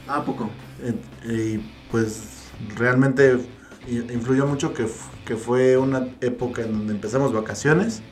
¿A 0.07 0.25
poco? 0.25 0.50
Eh, 0.80 0.95
Y 1.25 1.59
pues 1.90 2.52
realmente 2.76 3.38
influyó 3.87 4.47
mucho 4.47 4.75
que, 4.75 4.87
que 5.25 5.37
fue 5.37 5.76
una 5.78 6.16
época 6.21 6.62
en 6.62 6.73
donde 6.73 6.92
empezamos 6.95 7.33
vacaciones 7.33 8.02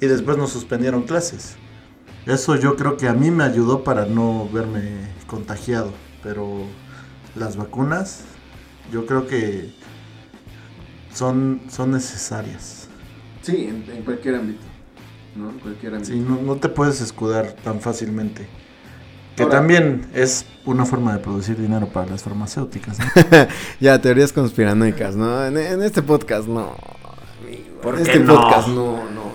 y 0.00 0.06
después 0.06 0.36
nos 0.38 0.50
suspendieron 0.52 1.04
clases. 1.04 1.58
Eso 2.26 2.56
yo 2.56 2.76
creo 2.76 2.96
que 2.96 3.08
a 3.08 3.14
mí 3.14 3.30
me 3.30 3.44
ayudó 3.44 3.84
para 3.84 4.06
no 4.06 4.48
verme 4.48 5.14
contagiado, 5.26 6.00
pero 6.22 6.76
las 7.36 7.56
vacunas 7.56 8.24
yo 8.92 9.06
creo 9.06 9.26
que 9.26 9.74
son, 11.14 11.60
son 11.68 11.92
necesarias. 11.92 12.88
Sí, 13.42 13.66
en, 13.68 13.84
en 13.94 14.02
cualquier 14.02 14.36
ámbito. 14.36 14.62
¿no? 15.36 15.50
En 15.50 15.58
cualquier 15.58 15.94
ámbito. 15.94 16.12
Sí, 16.12 16.20
no, 16.20 16.40
no 16.42 16.56
te 16.56 16.68
puedes 16.68 17.00
escudar 17.00 17.52
tan 17.64 17.80
fácilmente. 17.80 18.46
Que 19.36 19.44
Ahora- 19.44 19.56
también 19.58 20.06
es 20.14 20.44
una 20.66 20.84
forma 20.84 21.12
de 21.14 21.20
producir 21.20 21.56
dinero 21.56 21.88
para 21.88 22.06
las 22.10 22.22
farmacéuticas. 22.22 22.98
¿no? 22.98 23.04
ya, 23.80 24.00
teorías 24.00 24.32
conspiranoicas, 24.32 25.16
¿no? 25.16 25.44
En, 25.46 25.56
en 25.56 25.82
este 25.82 26.02
podcast 26.02 26.46
no. 26.46 26.76
amigo. 27.42 27.80
¿Por 27.82 27.96
en 27.98 28.04
qué 28.04 28.12
este 28.12 28.24
no? 28.24 28.34
podcast 28.34 28.68
no, 28.68 28.96
no, 29.10 29.32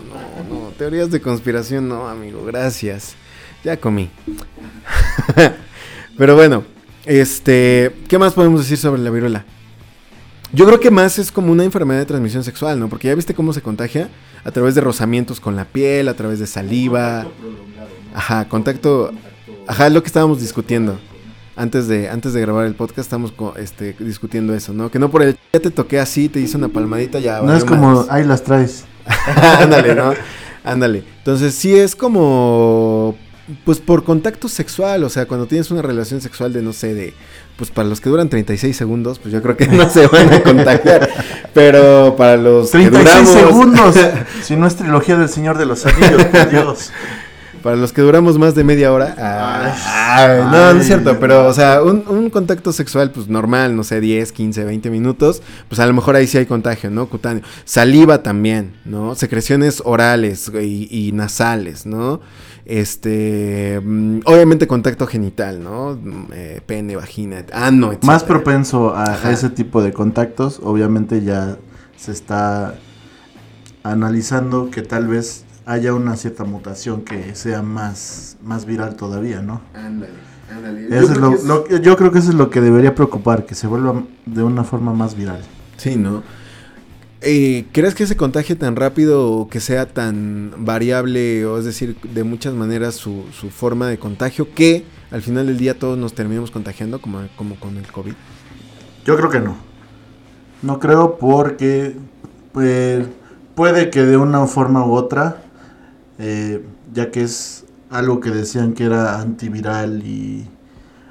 no, 0.50 0.60
no. 0.66 0.70
teorías 0.78 1.10
de 1.10 1.20
conspiración 1.20 1.88
no, 1.90 2.08
amigo, 2.08 2.46
gracias. 2.46 3.16
Ya 3.64 3.76
comí. 3.78 4.12
Pero 6.18 6.36
bueno, 6.36 6.64
este, 7.08 7.94
¿qué 8.08 8.20
más 8.20 8.34
podemos 8.34 8.62
decir 8.62 8.78
sobre 8.78 9.02
la 9.02 9.10
viruela? 9.10 9.46
Yo 10.54 10.66
creo 10.66 10.80
que 10.80 10.92
más 10.92 11.20
es 11.20 11.32
como 11.32 11.52
una 11.52 11.64
enfermedad 11.64 12.00
de 12.00 12.06
transmisión 12.06 12.44
sexual, 12.44 12.80
¿no? 12.80 12.88
Porque 12.90 13.08
ya 13.08 13.16
viste 13.16 13.34
cómo 13.34 13.54
se 13.54 13.62
contagia 13.62 14.10
a 14.44 14.52
través 14.52 14.76
de 14.76 14.82
rozamientos 14.82 15.40
con 15.40 15.56
la 15.56 15.66
piel, 15.66 16.08
a 16.08 16.14
través 16.14 16.40
de 16.40 16.48
saliva. 16.48 17.26
Ajá, 18.14 18.48
contacto. 18.48 19.12
Ajá, 19.68 19.88
es 19.88 19.94
lo 19.94 20.02
que 20.02 20.08
estábamos 20.08 20.40
discutiendo. 20.40 21.00
Antes 21.56 21.88
de, 21.88 22.10
antes 22.10 22.34
de 22.34 22.42
grabar 22.42 22.66
el 22.66 22.76
podcast 22.76 23.00
estamos 23.00 23.34
este, 23.58 23.96
discutiendo 24.00 24.54
eso, 24.54 24.74
¿no? 24.74 24.92
Que 24.92 25.00
no 25.00 25.10
por 25.10 25.24
el 25.24 25.38
ya 25.52 25.60
te 25.60 25.72
toqué 25.72 26.00
así, 26.00 26.30
te 26.30 26.40
hice 26.40 26.56
una 26.56 26.68
palmadita, 26.68 27.20
ya. 27.20 27.42
No 27.42 27.56
es 27.56 27.66
como, 27.66 28.06
ahí 28.10 28.24
las 28.24 28.44
traes. 28.44 28.86
Ándale, 29.60 29.96
¿no? 29.96 30.14
Ándale. 30.64 31.04
Entonces 31.18 31.56
sí 31.56 31.76
es 31.76 31.96
como 31.96 33.18
pues 33.64 33.80
por 33.80 34.04
contacto 34.04 34.50
sexual, 34.50 35.04
o 35.04 35.10
sea, 35.10 35.26
cuando 35.26 35.46
tienes 35.46 35.72
una 35.72 35.82
relación 35.82 36.20
sexual 36.20 36.52
de, 36.52 36.62
no 36.62 36.74
sé, 36.74 36.94
de, 36.94 37.14
pues 37.56 37.72
para 37.72 37.88
los 37.88 38.02
que 38.02 38.10
duran 38.10 38.30
36 38.30 38.76
segundos, 38.76 39.20
pues 39.20 39.34
yo 39.34 39.42
creo 39.42 39.56
que 39.56 39.68
no 39.68 39.90
se 39.90 40.08
van 40.08 40.34
a 40.34 40.44
contagiar. 40.44 41.10
Pero 41.54 42.16
para 42.18 42.38
los 42.38 42.72
36 42.72 43.30
segundos, 43.30 43.96
si 44.44 44.56
no 44.56 44.68
es 44.68 44.76
trilogía 44.76 45.18
del 45.18 45.30
Señor 45.30 45.58
de 45.58 45.66
los 45.66 45.86
Anillos, 45.86 46.26
Dios. 46.52 46.92
Para 47.64 47.76
los 47.76 47.92
que 47.92 48.02
duramos 48.02 48.38
más 48.38 48.54
de 48.54 48.64
media 48.64 48.94
hora. 48.94 49.16
no, 50.52 50.74
no 50.74 50.80
es 50.80 50.86
cierto, 50.86 51.18
pero, 51.20 51.48
o 51.48 51.54
sea, 51.54 51.82
un, 51.82 52.04
un, 52.08 52.30
contacto 52.30 52.72
sexual, 52.72 53.12
pues 53.12 53.28
normal, 53.28 53.76
no 53.76 53.84
sé, 53.84 54.00
10, 54.00 54.32
15, 54.32 54.64
20 54.64 54.90
minutos, 54.90 55.42
pues 55.68 55.80
a 55.80 55.88
lo 55.88 55.94
mejor 55.94 56.16
ahí 56.16 56.28
sí 56.28 56.38
hay 56.38 56.46
contagio, 56.46 56.92
¿no? 56.92 57.08
Cutáneo. 57.08 57.44
Saliva 57.66 58.22
también, 58.22 58.74
¿no? 58.86 59.16
Secreciones 59.16 59.82
orales 59.84 60.52
y, 60.54 60.88
y 60.92 61.12
nasales, 61.14 61.86
¿no? 61.86 62.22
Este, 62.68 63.80
mm, 63.82 64.20
obviamente 64.26 64.68
contacto 64.68 65.08
genital, 65.08 65.64
¿no? 65.64 65.96
Mm, 65.96 66.26
eh, 66.34 66.62
pene, 66.66 66.98
vagina, 66.98 67.46
ano, 67.54 67.94
etc. 67.94 68.04
Más 68.04 68.26
propenso 68.26 68.94
a, 68.94 69.32
ese 69.32 69.50
tipo 69.50 69.82
de 69.82 69.94
contactos, 69.94 70.60
obviamente 70.62 71.24
ya 71.24 71.58
se 71.96 72.12
está 72.12 72.76
analizando 73.84 74.70
que 74.70 74.82
tal 74.82 75.08
vez 75.08 75.46
haya 75.66 75.94
una 75.94 76.18
cierta 76.18 76.44
mutación 76.44 77.04
que 77.04 77.36
sea 77.36 77.62
más, 77.62 78.36
más 78.44 78.66
viral 78.66 78.98
todavía, 78.98 79.42
¿no? 79.42 79.62
Ándale, 79.74 80.12
ándale. 80.54 81.82
yo 81.82 81.96
creo 81.96 82.12
que 82.12 82.20
eso 82.20 82.32
es 82.32 82.36
lo 82.36 82.50
que 82.50 82.60
debería 82.60 82.94
preocupar, 82.94 83.46
que 83.46 83.56
se 83.56 83.68
vuelva 83.68 84.04
de 84.26 84.44
una 84.44 84.66
forma 84.66 84.92
más 84.92 85.16
viral. 85.16 85.40
Sí, 85.78 85.96
¿no? 85.96 86.22
Eh, 87.22 87.66
¿Crees 87.72 87.96
que 87.96 88.06
se 88.06 88.16
contagie 88.16 88.56
tan 88.56 88.76
rápido 88.76 89.32
o 89.32 89.50
que 89.50 89.60
sea 89.60 89.88
tan 89.88 90.54
variable, 90.58 91.46
o 91.46 91.58
es 91.58 91.66
decir, 91.66 91.98
de 92.02 92.24
muchas 92.24 92.54
maneras 92.54 92.96
su, 92.96 93.24
forma 93.50 93.88
de 93.88 93.98
contagio, 93.98 94.54
que 94.54 94.86
al 95.10 95.22
final 95.24 95.48
del 95.48 95.58
día 95.58 95.80
todos 95.80 95.98
nos 95.98 96.14
terminemos 96.14 96.52
contagiando 96.52 97.02
como, 97.02 97.22
como 97.36 97.60
con 97.60 97.78
el 97.78 97.92
COVID? 97.92 98.14
Yo 99.04 99.16
creo 99.16 99.30
que 99.30 99.40
no. 99.40 99.56
No 100.62 100.80
creo 100.80 101.18
porque 101.18 101.96
pues, 102.52 103.08
puede 103.56 103.90
que 103.90 104.04
de 104.04 104.18
una 104.18 104.46
forma 104.46 104.86
u 104.86 104.94
otra, 104.94 105.42
eh, 106.20 106.64
ya 106.94 107.10
que 107.10 107.24
es 107.24 107.66
algo 107.90 108.20
que 108.20 108.30
decían 108.30 108.74
que 108.74 108.86
era 108.86 109.20
antiviral 109.22 110.04
y 110.06 110.48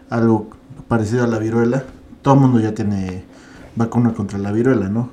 algo 0.08 0.50
parecido 0.86 1.24
a 1.24 1.26
la 1.26 1.38
viruela, 1.38 1.84
todo 2.22 2.34
el 2.34 2.40
mundo 2.40 2.60
ya 2.60 2.74
tiene 2.74 3.24
vacuna 3.74 4.14
contra 4.14 4.38
la 4.38 4.52
viruela, 4.52 4.88
¿no? 4.88 5.10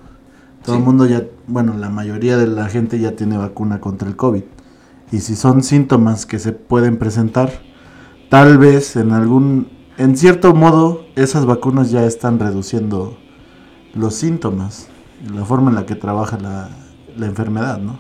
Todo 0.63 0.77
el 0.77 0.81
mundo 0.81 1.05
ya, 1.05 1.23
bueno, 1.47 1.73
la 1.77 1.89
mayoría 1.89 2.37
de 2.37 2.47
la 2.47 2.69
gente 2.69 2.99
ya 2.99 3.15
tiene 3.15 3.37
vacuna 3.37 3.81
contra 3.81 4.07
el 4.07 4.15
COVID. 4.15 4.43
Y 5.11 5.19
si 5.19 5.35
son 5.35 5.61
síntomas 5.61 6.25
que 6.25 6.39
se 6.39 6.53
pueden 6.53 6.97
presentar, 6.97 7.51
tal 8.29 8.57
vez 8.57 8.95
en 8.95 9.11
algún, 9.11 9.67
en 9.97 10.17
cierto 10.17 10.55
modo, 10.55 11.05
esas 11.15 11.45
vacunas 11.45 11.91
ya 11.91 12.05
están 12.05 12.39
reduciendo 12.39 13.17
los 13.93 14.15
síntomas, 14.15 14.87
la 15.33 15.45
forma 15.45 15.69
en 15.69 15.75
la 15.75 15.85
que 15.85 15.95
trabaja 15.95 16.37
la, 16.37 16.69
la 17.17 17.25
enfermedad, 17.25 17.79
¿no? 17.79 17.99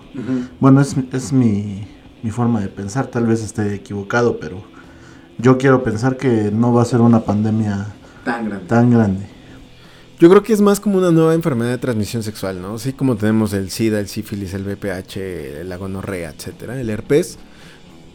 Bueno, 0.59 0.81
es, 0.81 0.95
es 1.11 1.33
mi, 1.33 1.87
mi 2.23 2.31
forma 2.31 2.61
de 2.61 2.69
pensar, 2.69 3.07
tal 3.07 3.27
vez 3.27 3.43
esté 3.43 3.75
equivocado, 3.75 4.39
pero 4.39 4.63
yo 5.37 5.57
quiero 5.57 5.83
pensar 5.83 6.17
que 6.17 6.51
no 6.51 6.73
va 6.73 6.81
a 6.81 6.85
ser 6.85 7.01
una 7.01 7.19
pandemia 7.19 7.87
tan 8.23 8.45
grande. 8.45 8.65
Tan 8.65 8.89
grande. 8.91 9.29
Yo 10.23 10.29
creo 10.29 10.41
que 10.41 10.53
es 10.53 10.61
más 10.61 10.79
como 10.79 10.99
una 10.99 11.11
nueva 11.11 11.33
enfermedad 11.33 11.71
de 11.71 11.77
transmisión 11.77 12.23
sexual, 12.23 12.61
¿no? 12.61 12.75
Así 12.75 12.93
como 12.93 13.17
tenemos 13.17 13.51
el 13.51 13.69
SIDA, 13.69 13.99
el 13.99 14.07
sífilis, 14.07 14.53
el 14.53 14.63
VPH, 14.63 15.65
la 15.65 15.75
gonorrea, 15.75 16.29
etcétera, 16.29 16.79
el 16.79 16.89
herpes. 16.89 17.37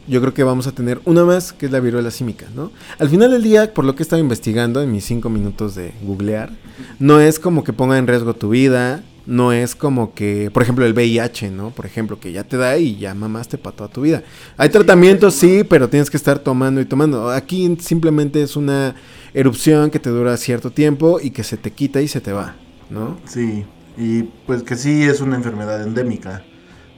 Yo 0.07 0.23
creo 0.23 0.33
que 0.33 0.43
vamos 0.43 0.67
a 0.67 0.73
tener 0.73 1.03
una 1.05 1.27
más, 1.27 1.53
que 1.53 1.67
es 1.67 1.73
la 1.73 1.81
viruela 1.81 2.11
símica, 2.11 2.47
¿no? 2.57 2.73
Al 2.99 3.11
final 3.11 3.33
del 3.33 3.43
día, 3.43 3.75
por 3.75 3.85
lo 3.85 3.95
que 3.95 4.03
he 4.03 4.05
estado 4.05 4.23
investigando 4.23 4.81
en 4.81 4.91
mis 4.91 5.05
cinco 5.05 5.29
minutos 5.29 5.75
de 5.75 5.93
googlear, 6.01 6.51
no 6.99 7.21
es 7.21 7.39
como 7.39 7.63
que 7.63 7.75
ponga 7.75 7.99
en 7.99 8.07
riesgo 8.07 8.33
tu 8.33 8.49
vida, 8.49 9.03
no 9.27 9.53
es 9.53 9.75
como 9.75 10.15
que, 10.15 10.51
por 10.51 10.63
ejemplo, 10.63 10.87
el 10.87 10.95
VIH, 10.95 11.51
¿no? 11.51 11.73
Por 11.73 11.85
ejemplo, 11.85 12.19
que 12.19 12.33
ya 12.33 12.43
te 12.45 12.57
da 12.57 12.79
y 12.79 12.97
ya 12.97 13.15
mamaste 13.15 13.59
para 13.59 13.77
toda 13.77 13.91
tu 13.91 14.01
vida. 14.01 14.23
Hay 14.57 14.71
tratamientos, 14.71 15.35
sí, 15.35 15.63
pero 15.69 15.91
tienes 15.91 16.09
que 16.09 16.17
estar 16.17 16.39
tomando 16.39 16.81
y 16.81 16.87
tomando. 16.87 17.29
Aquí 17.29 17.77
simplemente 17.79 18.43
es 18.43 18.57
una 18.57 18.95
erupción 19.35 19.91
que 19.91 19.99
te 19.99 20.11
dura 20.11 20.37
cierto 20.37 20.71
tiempo 20.71 21.21
y 21.21 21.31
que 21.31 21.45
se 21.45 21.57
te 21.57 21.71
quita 21.73 22.01
y 22.01 22.09
se 22.09 22.21
te 22.21 22.33
va, 22.33 22.57
¿no? 22.91 23.19
Sí, 23.27 23.65
y 23.97 24.23
pues 24.47 24.63
que 24.63 24.77
sí 24.77 25.05
es 25.05 25.21
una 25.21 25.37
enfermedad 25.37 25.83
endémica 25.83 26.45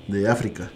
de 0.09 0.29
África. 0.29 0.71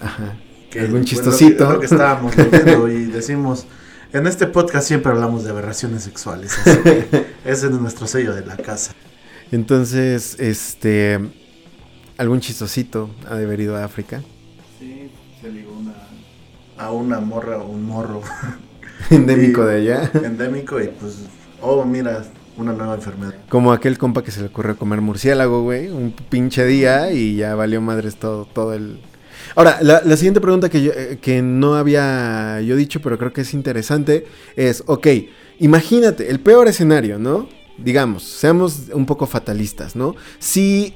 Ajá. 0.00 0.36
Que, 0.70 0.80
Algún 0.80 1.04
chistosito. 1.04 1.64
Bueno, 1.64 1.80
que, 1.80 1.86
estábamos 1.86 2.36
leyendo 2.36 2.88
y 2.88 3.06
decimos, 3.06 3.66
en 4.12 4.26
este 4.26 4.46
podcast 4.46 4.86
siempre 4.86 5.12
hablamos 5.12 5.44
de 5.44 5.50
aberraciones 5.50 6.02
sexuales, 6.02 6.58
ese 7.44 7.66
es 7.66 7.72
nuestro 7.72 8.06
sello 8.06 8.34
de 8.34 8.44
la 8.44 8.56
casa. 8.56 8.92
Entonces, 9.50 10.36
este, 10.38 11.18
algún 12.18 12.40
chistosito 12.40 13.10
ha 13.28 13.36
de 13.36 13.44
haber 13.44 13.60
ido 13.60 13.76
a 13.76 13.84
África. 13.84 14.22
Sí, 14.78 15.10
se 15.40 15.50
ligó 15.50 15.72
una, 15.72 15.94
a 16.76 16.92
una 16.92 17.20
morra 17.20 17.58
o 17.58 17.68
un 17.68 17.84
morro. 17.84 18.20
Endémico 19.10 19.64
de 19.64 19.76
allá. 19.76 20.10
Endémico 20.24 20.80
y 20.80 20.88
pues, 20.88 21.20
oh, 21.60 21.84
mira, 21.84 22.24
una 22.56 22.72
nueva 22.72 22.94
enfermedad. 22.94 23.34
Como 23.48 23.72
aquel 23.72 23.98
compa 23.98 24.22
que 24.22 24.30
se 24.30 24.40
le 24.40 24.46
ocurrió 24.48 24.76
comer 24.76 25.00
murciélago, 25.00 25.62
güey, 25.62 25.88
un 25.88 26.12
pinche 26.12 26.64
día 26.64 27.12
y 27.12 27.36
ya 27.36 27.54
valió 27.54 27.80
madres 27.80 28.16
todo, 28.16 28.44
todo 28.46 28.74
el... 28.74 29.00
Ahora, 29.54 29.78
la, 29.82 30.02
la 30.04 30.16
siguiente 30.16 30.40
pregunta 30.40 30.68
que, 30.68 30.82
yo, 30.82 30.92
eh, 30.94 31.18
que 31.20 31.42
no 31.42 31.74
había 31.74 32.60
yo 32.60 32.76
dicho, 32.76 33.00
pero 33.00 33.18
creo 33.18 33.32
que 33.32 33.42
es 33.42 33.54
interesante, 33.54 34.26
es, 34.56 34.82
ok, 34.86 35.06
imagínate, 35.60 36.30
el 36.30 36.40
peor 36.40 36.68
escenario, 36.68 37.18
¿no? 37.18 37.48
digamos, 37.78 38.24
seamos 38.24 38.88
un 38.92 39.06
poco 39.06 39.26
fatalistas, 39.26 39.96
¿no? 39.96 40.14
Si 40.38 40.94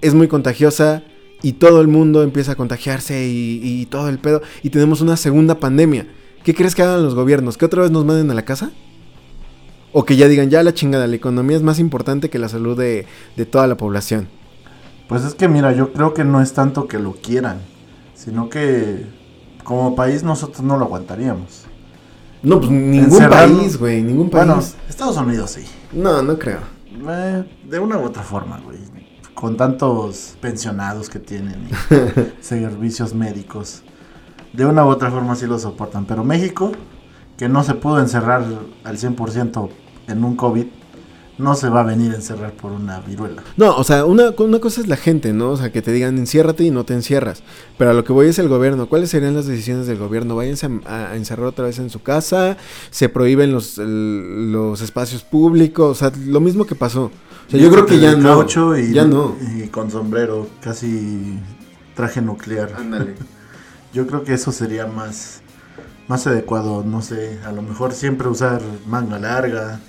es 0.00 0.14
muy 0.14 0.26
contagiosa 0.26 1.02
y 1.42 1.54
todo 1.54 1.80
el 1.80 1.88
mundo 1.88 2.22
empieza 2.22 2.52
a 2.52 2.56
contagiarse 2.56 3.26
y, 3.28 3.86
todo 3.86 4.08
el 4.08 4.18
pedo, 4.18 4.42
y 4.62 4.70
tenemos 4.70 5.00
una 5.02 5.16
segunda 5.16 5.60
pandemia, 5.60 6.06
¿qué 6.44 6.54
crees 6.54 6.74
que 6.74 6.82
hagan 6.82 7.02
los 7.02 7.14
gobiernos? 7.14 7.58
¿Que 7.58 7.64
otra 7.64 7.82
vez 7.82 7.90
nos 7.90 8.04
manden 8.04 8.30
a 8.30 8.34
la 8.34 8.44
casa? 8.44 8.70
O 9.92 10.04
que 10.04 10.16
ya 10.16 10.28
digan, 10.28 10.50
ya 10.50 10.62
la 10.62 10.74
chingada, 10.74 11.06
la 11.06 11.16
economía 11.16 11.56
es 11.56 11.62
más 11.62 11.78
importante 11.78 12.30
que 12.30 12.38
la 12.38 12.48
salud 12.48 12.78
de, 12.78 13.06
de 13.36 13.46
toda 13.46 13.66
la 13.66 13.76
población. 13.76 14.28
Pues 15.08 15.24
es 15.24 15.34
que 15.34 15.48
mira, 15.48 15.72
yo 15.72 15.92
creo 15.92 16.14
que 16.14 16.24
no 16.24 16.40
es 16.40 16.52
tanto 16.52 16.86
que 16.86 16.98
lo 16.98 17.12
quieran, 17.12 17.58
sino 18.14 18.48
que 18.48 19.06
como 19.62 19.94
país 19.96 20.22
nosotros 20.22 20.62
no 20.62 20.76
lo 20.76 20.84
aguantaríamos. 20.84 21.64
No, 22.42 22.58
pues 22.60 22.70
ningún 22.70 23.28
país, 23.28 23.78
güey, 23.78 24.02
ningún 24.02 24.28
país. 24.28 24.46
Bueno, 24.46 24.62
Estados 24.88 25.16
Unidos 25.16 25.52
sí. 25.52 25.64
No, 25.92 26.22
no 26.22 26.38
creo. 26.38 26.60
Eh, 27.08 27.44
de 27.68 27.78
una 27.78 27.96
u 27.98 28.04
otra 28.04 28.22
forma, 28.22 28.60
güey. 28.60 28.78
Con 29.34 29.56
tantos 29.56 30.36
pensionados 30.40 31.08
que 31.08 31.18
tienen 31.18 31.68
y 31.68 32.42
servicios 32.44 33.14
médicos. 33.14 33.82
De 34.54 34.64
una 34.64 34.84
u 34.84 34.88
otra 34.88 35.10
forma 35.10 35.34
sí 35.34 35.46
lo 35.46 35.58
soportan. 35.58 36.06
Pero 36.06 36.24
México, 36.24 36.72
que 37.36 37.48
no 37.48 37.64
se 37.64 37.74
pudo 37.74 37.98
encerrar 37.98 38.44
al 38.84 38.96
100% 38.96 39.68
en 40.06 40.24
un 40.24 40.36
COVID, 40.36 40.66
no 41.36 41.56
se 41.56 41.68
va 41.68 41.80
a 41.80 41.84
venir 41.84 42.12
a 42.12 42.16
encerrar 42.16 42.52
por 42.52 42.70
una 42.70 43.00
viruela. 43.00 43.42
No, 43.56 43.76
o 43.76 43.82
sea, 43.82 44.04
una, 44.04 44.30
una 44.38 44.60
cosa 44.60 44.80
es 44.80 44.86
la 44.86 44.96
gente, 44.96 45.32
¿no? 45.32 45.50
O 45.50 45.56
sea, 45.56 45.72
que 45.72 45.82
te 45.82 45.90
digan 45.90 46.16
enciérrate 46.18 46.62
y 46.62 46.70
no 46.70 46.84
te 46.84 46.94
encierras. 46.94 47.42
Pero 47.76 47.90
a 47.90 47.94
lo 47.94 48.04
que 48.04 48.12
voy 48.12 48.28
es 48.28 48.38
el 48.38 48.48
gobierno. 48.48 48.88
¿Cuáles 48.88 49.10
serían 49.10 49.34
las 49.34 49.46
decisiones 49.46 49.88
del 49.88 49.98
gobierno? 49.98 50.36
Váyanse 50.36 50.70
a, 50.86 51.16
encerrar 51.16 51.46
otra 51.46 51.64
vez 51.64 51.78
en 51.80 51.90
su 51.90 52.02
casa, 52.02 52.56
se 52.90 53.08
prohíben 53.08 53.52
los, 53.52 53.78
los 53.78 54.80
espacios 54.80 55.24
públicos, 55.24 55.90
o 55.90 55.94
sea, 55.94 56.12
lo 56.24 56.40
mismo 56.40 56.64
que 56.66 56.76
pasó. 56.76 57.10
O 57.46 57.50
sea, 57.50 57.58
yo, 57.58 57.70
creo 57.70 57.86
que 57.86 57.98
ya 57.98 58.14
no. 58.14 58.46
Y, 58.78 58.92
ya 58.92 59.04
no. 59.04 59.34
Y 59.56 59.66
con 59.68 59.90
sombrero, 59.90 60.46
casi 60.60 61.40
traje 61.94 62.22
nuclear. 62.22 62.74
Ándale. 62.78 63.14
yo 63.94 64.06
creo 64.06 64.24
que 64.24 64.34
eso 64.34 64.52
sería 64.52 64.86
más, 64.86 65.40
más 66.08 66.26
adecuado, 66.26 66.84
no 66.84 67.00
sé, 67.00 67.40
a 67.46 67.52
lo 67.52 67.62
mejor 67.62 67.94
siempre 67.94 68.28
usar 68.28 68.60
manga 68.86 69.18
larga 69.18 69.80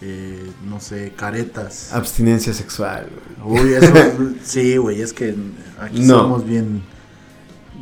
eh, 0.00 0.52
no 0.64 0.78
sé, 0.80 1.12
caretas. 1.16 1.92
Abstinencia 1.92 2.54
sexual. 2.54 3.08
Uy, 3.44 3.74
eso, 3.74 3.92
sí, 4.44 4.76
güey, 4.76 5.02
es 5.02 5.12
que 5.12 5.34
aquí 5.80 6.06
somos 6.06 6.46
bien, 6.46 6.82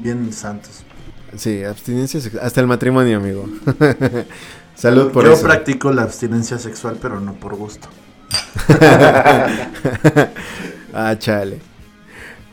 bien 0.01 0.33
santos. 0.33 0.83
Sí, 1.37 1.63
abstinencia 1.63 2.19
sexual. 2.21 2.47
Hasta 2.47 2.63
el 2.63 2.67
matrimonio, 2.67 3.19
amigo. 3.19 3.47
Salud 4.75 5.11
por 5.11 5.25
Yo 5.25 5.35
eso. 5.35 5.43
practico 5.43 5.93
la 5.93 6.03
abstinencia 6.03 6.59
sexual, 6.59 6.99
pero 7.01 7.21
no 7.21 7.35
por 7.35 7.55
gusto. 7.55 7.89
ah, 10.95 11.17
chale. 11.19 11.61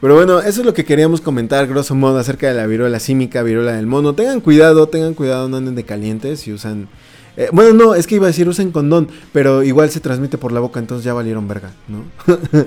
Pero 0.03 0.15
bueno, 0.15 0.41
eso 0.41 0.60
es 0.60 0.65
lo 0.65 0.74
que 0.74 0.83
queríamos 0.83 1.22
comentar, 1.22 1.65
grosso 1.65 1.95
modo, 1.95 2.19
acerca 2.19 2.50
de 2.50 2.53
la 2.55 2.67
viruela 2.67 3.00
símica, 3.00 3.41
viruela 3.41 3.72
del 3.72 3.88
mono. 3.88 4.13
Tengan 4.15 4.41
cuidado, 4.41 4.89
tengan 4.89 5.13
cuidado, 5.13 5.48
no 5.48 5.55
anden 5.55 5.75
de 5.75 5.86
calientes 5.86 6.41
si 6.41 6.51
usan... 6.51 6.89
eh, 7.38 7.48
bueno, 7.53 7.72
no, 7.74 7.95
es 7.95 8.05
que 8.05 8.15
iba 8.15 8.25
a 8.25 8.27
decir 8.27 8.50
usen 8.50 8.72
condón, 8.72 9.07
pero 9.31 9.63
igual 9.63 9.89
se 9.91 10.01
transmite 10.01 10.38
por 10.38 10.51
la 10.51 10.60
boca, 10.60 10.81
entonces 10.81 11.05
ya 11.05 11.13
valieron 11.13 11.48
verga, 11.48 11.72
¿no? 11.88 12.03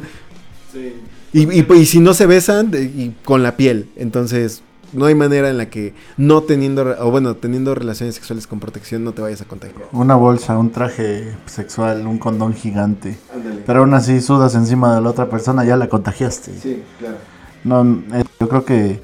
y, 1.35 1.61
y- 1.61 1.67
y 1.75 1.85
si 1.85 2.01
no 2.01 2.15
se 2.15 2.25
besan, 2.25 2.71
de- 2.71 2.85
y 2.85 3.15
con 3.23 3.43
la 3.43 3.57
piel, 3.59 3.91
entonces 3.97 4.63
no 4.97 5.07
hay 5.07 5.15
manera 5.15 5.49
en 5.51 5.59
la 5.59 5.67
que 5.67 5.95
no 6.17 6.43
teniendo, 6.43 6.83
o 7.01 7.11
bueno, 7.11 7.37
teniendo 7.37 7.75
relaciones 7.75 8.15
sexuales 8.17 8.47
con 8.47 8.59
protección 8.61 9.05
no 9.05 9.13
te 9.13 9.23
vayas 9.23 9.43
a 9.43 9.45
contagiar. 9.45 9.85
Una 9.93 10.17
bolsa, 10.17 10.59
un 10.59 10.71
traje 10.73 11.35
sexual, 11.47 12.07
un 12.07 12.19
condón 12.19 12.55
gigante. 12.55 13.19
Pero 13.67 13.81
aún 13.81 13.95
así 13.95 14.21
sudas 14.21 14.55
encima 14.55 14.95
de 14.95 15.01
la 15.01 15.11
otra 15.11 15.29
persona, 15.29 15.65
ya 15.65 15.77
la 15.77 15.89
contagiaste. 15.89 16.59
Sí, 16.59 16.83
claro. 16.99 17.17
No, 17.65 17.83
eh, 18.17 18.25
yo 18.41 18.49
creo 18.49 18.65
que 18.65 19.03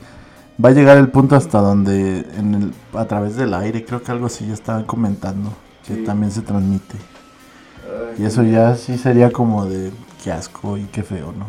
va 0.64 0.68
a 0.70 0.72
llegar 0.72 0.96
el 0.98 1.08
punto 1.08 1.36
hasta 1.36 1.60
donde 1.60 2.24
en 2.38 2.54
el, 2.54 2.72
a 2.98 3.04
través 3.06 3.36
del 3.36 3.54
aire, 3.54 3.84
creo 3.84 4.02
que 4.02 4.12
algo 4.12 4.26
así 4.26 4.46
ya 4.46 4.54
estaban 4.54 4.84
comentando, 4.84 5.52
que 5.86 5.94
Sí. 5.96 6.04
también 6.04 6.30
se 6.32 6.42
transmite. 6.42 6.96
Y 8.18 8.24
eso 8.24 8.42
ya 8.42 8.76
sí 8.76 8.98
sería 8.98 9.30
como 9.30 9.66
de 9.66 9.90
qué 10.22 10.32
asco 10.32 10.76
y 10.78 10.84
qué 10.84 11.02
feo, 11.02 11.32
¿no? 11.36 11.46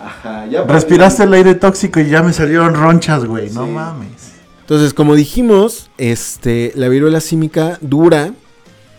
Ajá, 0.00 0.46
ya 0.46 0.64
Respiraste 0.64 1.24
el 1.24 1.34
aire 1.34 1.54
tóxico 1.54 2.00
y 2.00 2.08
ya 2.08 2.22
me 2.22 2.32
salieron 2.32 2.74
ronchas, 2.74 3.24
güey, 3.24 3.50
no 3.50 3.66
mames. 3.66 4.30
Entonces, 4.70 4.94
como 4.94 5.16
dijimos, 5.16 5.90
este, 5.98 6.72
la 6.76 6.88
viruela 6.88 7.20
símica 7.20 7.76
dura, 7.80 8.32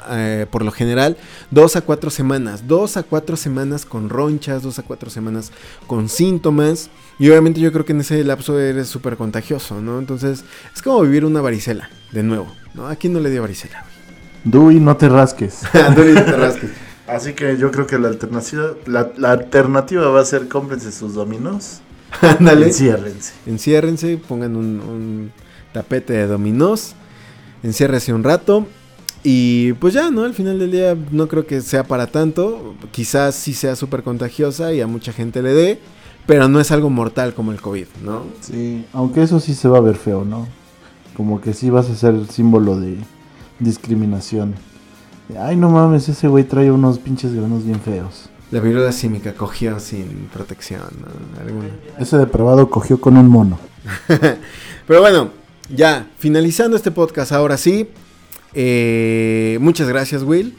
eh, 0.09 0.45
por 0.51 0.65
lo 0.65 0.71
general, 0.71 1.15
dos 1.49 1.77
a 1.77 1.81
cuatro 1.81 2.09
semanas. 2.09 2.67
Dos 2.67 2.97
a 2.97 3.03
cuatro 3.03 3.37
semanas 3.37 3.85
con 3.85 4.09
ronchas, 4.09 4.63
dos 4.63 4.79
a 4.79 4.83
cuatro 4.83 5.09
semanas 5.09 5.53
con 5.87 6.09
síntomas. 6.09 6.89
Y 7.19 7.29
obviamente 7.29 7.61
yo 7.61 7.71
creo 7.71 7.85
que 7.85 7.93
en 7.93 8.01
ese 8.01 8.21
lapso 8.25 8.59
eres 8.59 8.89
súper 8.89 9.15
contagioso, 9.15 9.79
¿no? 9.79 9.97
Entonces, 9.97 10.43
es 10.75 10.81
como 10.81 11.01
vivir 11.01 11.23
una 11.23 11.39
varicela, 11.39 11.89
de 12.11 12.23
nuevo, 12.23 12.47
¿no? 12.73 12.87
¿A 12.87 12.95
quién 12.95 13.13
no 13.13 13.21
le 13.21 13.29
dio 13.29 13.41
varicela? 13.41 13.85
Dui, 14.43 14.79
no 14.79 14.97
te 14.97 15.07
rasques. 15.07 15.61
Ándale, 15.73 16.13
no 16.13 16.25
te 16.25 16.31
rasques. 16.33 16.71
Así 17.11 17.33
que 17.33 17.57
yo 17.57 17.71
creo 17.71 17.87
que 17.87 17.99
la 17.99 18.07
alternativa, 18.07 18.71
la, 18.85 19.11
la 19.17 19.31
alternativa 19.31 20.07
va 20.07 20.21
a 20.21 20.25
ser 20.25 20.47
cómprense 20.47 20.93
sus 20.93 21.13
dominos. 21.13 21.81
Ándale. 22.21 22.67
Enciérrense. 22.67 23.33
Enciérrense, 23.45 24.17
pongan 24.17 24.55
un, 24.55 24.79
un 24.79 25.31
tapete 25.73 26.13
de 26.13 26.27
dominós, 26.27 26.93
enciérrese 27.63 28.13
un 28.13 28.23
rato 28.23 28.65
y 29.23 29.73
pues 29.73 29.93
ya, 29.93 30.09
¿no? 30.09 30.23
Al 30.23 30.33
final 30.33 30.57
del 30.57 30.71
día 30.71 30.97
no 31.11 31.27
creo 31.27 31.45
que 31.45 31.59
sea 31.61 31.83
para 31.83 32.07
tanto, 32.07 32.75
quizás 32.91 33.35
sí 33.35 33.53
sea 33.53 33.75
súper 33.75 34.03
contagiosa 34.03 34.73
y 34.73 34.79
a 34.79 34.87
mucha 34.87 35.11
gente 35.11 35.41
le 35.41 35.53
dé, 35.53 35.79
pero 36.25 36.47
no 36.47 36.61
es 36.61 36.71
algo 36.71 36.89
mortal 36.89 37.33
como 37.33 37.51
el 37.51 37.61
COVID, 37.61 37.87
¿no? 38.03 38.23
Sí, 38.39 38.85
aunque 38.93 39.23
eso 39.23 39.39
sí 39.41 39.53
se 39.53 39.67
va 39.67 39.79
a 39.79 39.81
ver 39.81 39.95
feo, 39.95 40.23
¿no? 40.23 40.47
Como 41.15 41.41
que 41.41 41.53
sí 41.53 41.69
vas 41.69 41.89
a 41.89 41.95
ser 41.95 42.15
símbolo 42.27 42.79
de 42.79 42.97
discriminación. 43.59 44.55
Ay, 45.39 45.55
no 45.55 45.69
mames, 45.69 46.09
ese 46.09 46.27
güey 46.27 46.43
trae 46.43 46.71
unos 46.71 46.99
pinches 46.99 47.33
granos 47.33 47.65
bien 47.65 47.79
feos. 47.79 48.29
La 48.51 48.59
viruela 48.59 48.91
símica 48.91 49.33
cogió 49.33 49.79
sin 49.79 50.29
protección, 50.33 50.81
¿no? 50.99 51.41
Alguna. 51.41 51.67
Ese 51.99 52.17
depravado 52.17 52.69
cogió 52.69 52.99
con 52.99 53.17
un 53.17 53.29
mono. 53.29 53.57
Pero 54.87 54.99
bueno, 54.99 55.29
ya, 55.73 56.07
finalizando 56.17 56.75
este 56.75 56.91
podcast 56.91 57.31
ahora 57.31 57.57
sí. 57.57 57.89
eh, 58.53 59.57
muchas 59.61 59.87
gracias, 59.87 60.23
Will. 60.23 60.55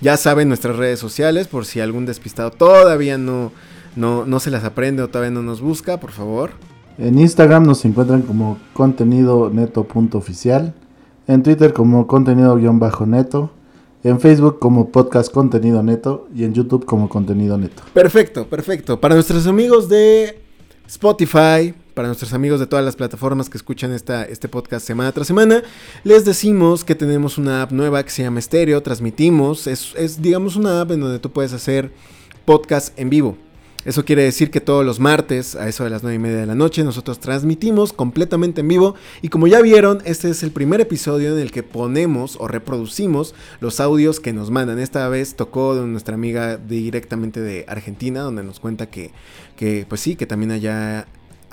Ya 0.00 0.16
saben 0.16 0.48
nuestras 0.48 0.76
redes 0.76 0.98
sociales, 0.98 1.48
por 1.48 1.64
si 1.64 1.80
algún 1.80 2.06
despistado 2.06 2.50
todavía 2.50 3.18
no, 3.18 3.52
no, 3.96 4.24
no 4.24 4.40
se 4.40 4.50
las 4.50 4.64
aprende 4.64 5.02
o 5.02 5.08
todavía 5.08 5.30
no 5.30 5.42
nos 5.42 5.60
busca, 5.60 6.00
por 6.00 6.12
favor. 6.12 6.50
En 6.98 7.18
Instagram 7.18 7.64
nos 7.64 7.84
encuentran 7.84 8.22
como 8.22 8.58
contenido 8.72 9.50
neto.oficial. 9.52 10.74
En 11.26 11.42
Twitter 11.42 11.72
como 11.72 12.06
contenido-neto. 12.06 13.50
En 14.06 14.20
Facebook 14.20 14.60
como 14.60 14.92
podcast 14.92 15.32
contenido 15.32 15.82
neto. 15.82 16.28
Y 16.32 16.44
en 16.44 16.54
YouTube 16.54 16.84
como 16.84 17.08
contenido 17.08 17.58
neto. 17.58 17.82
Perfecto, 17.92 18.46
perfecto. 18.46 19.00
Para 19.00 19.16
nuestros 19.16 19.48
amigos 19.48 19.88
de 19.88 20.38
Spotify, 20.86 21.74
para 21.92 22.06
nuestros 22.06 22.32
amigos 22.32 22.60
de 22.60 22.68
todas 22.68 22.84
las 22.84 22.94
plataformas 22.94 23.50
que 23.50 23.58
escuchan 23.58 23.90
esta, 23.90 24.24
este 24.24 24.48
podcast 24.48 24.86
semana 24.86 25.10
tras 25.10 25.26
semana, 25.26 25.60
les 26.04 26.24
decimos 26.24 26.84
que 26.84 26.94
tenemos 26.94 27.36
una 27.36 27.62
app 27.62 27.72
nueva 27.72 28.00
que 28.04 28.10
se 28.10 28.22
llama 28.22 28.40
Stereo, 28.40 28.80
transmitimos, 28.80 29.66
es, 29.66 29.92
es 29.96 30.22
digamos 30.22 30.54
una 30.54 30.80
app 30.82 30.92
en 30.92 31.00
donde 31.00 31.18
tú 31.18 31.32
puedes 31.32 31.52
hacer 31.52 31.90
podcast 32.44 32.96
en 32.96 33.10
vivo. 33.10 33.36
Eso 33.86 34.04
quiere 34.04 34.24
decir 34.24 34.50
que 34.50 34.60
todos 34.60 34.84
los 34.84 34.98
martes, 34.98 35.54
a 35.54 35.68
eso 35.68 35.84
de 35.84 35.90
las 35.90 36.02
9 36.02 36.16
y 36.16 36.18
media 36.18 36.38
de 36.38 36.46
la 36.46 36.56
noche, 36.56 36.82
nosotros 36.82 37.20
transmitimos 37.20 37.92
completamente 37.92 38.62
en 38.62 38.68
vivo. 38.68 38.96
Y 39.22 39.28
como 39.28 39.46
ya 39.46 39.62
vieron, 39.62 40.02
este 40.04 40.28
es 40.28 40.42
el 40.42 40.50
primer 40.50 40.80
episodio 40.80 41.32
en 41.32 41.40
el 41.40 41.52
que 41.52 41.62
ponemos 41.62 42.36
o 42.40 42.48
reproducimos 42.48 43.36
los 43.60 43.78
audios 43.78 44.18
que 44.18 44.32
nos 44.32 44.50
mandan. 44.50 44.80
Esta 44.80 45.08
vez 45.08 45.36
tocó 45.36 45.76
de 45.76 45.86
nuestra 45.86 46.16
amiga 46.16 46.56
directamente 46.56 47.40
de 47.40 47.64
Argentina, 47.68 48.22
donde 48.22 48.42
nos 48.42 48.58
cuenta 48.58 48.90
que, 48.90 49.12
que 49.54 49.86
pues 49.88 50.00
sí, 50.00 50.16
que 50.16 50.26
también 50.26 50.50
allá 50.50 51.06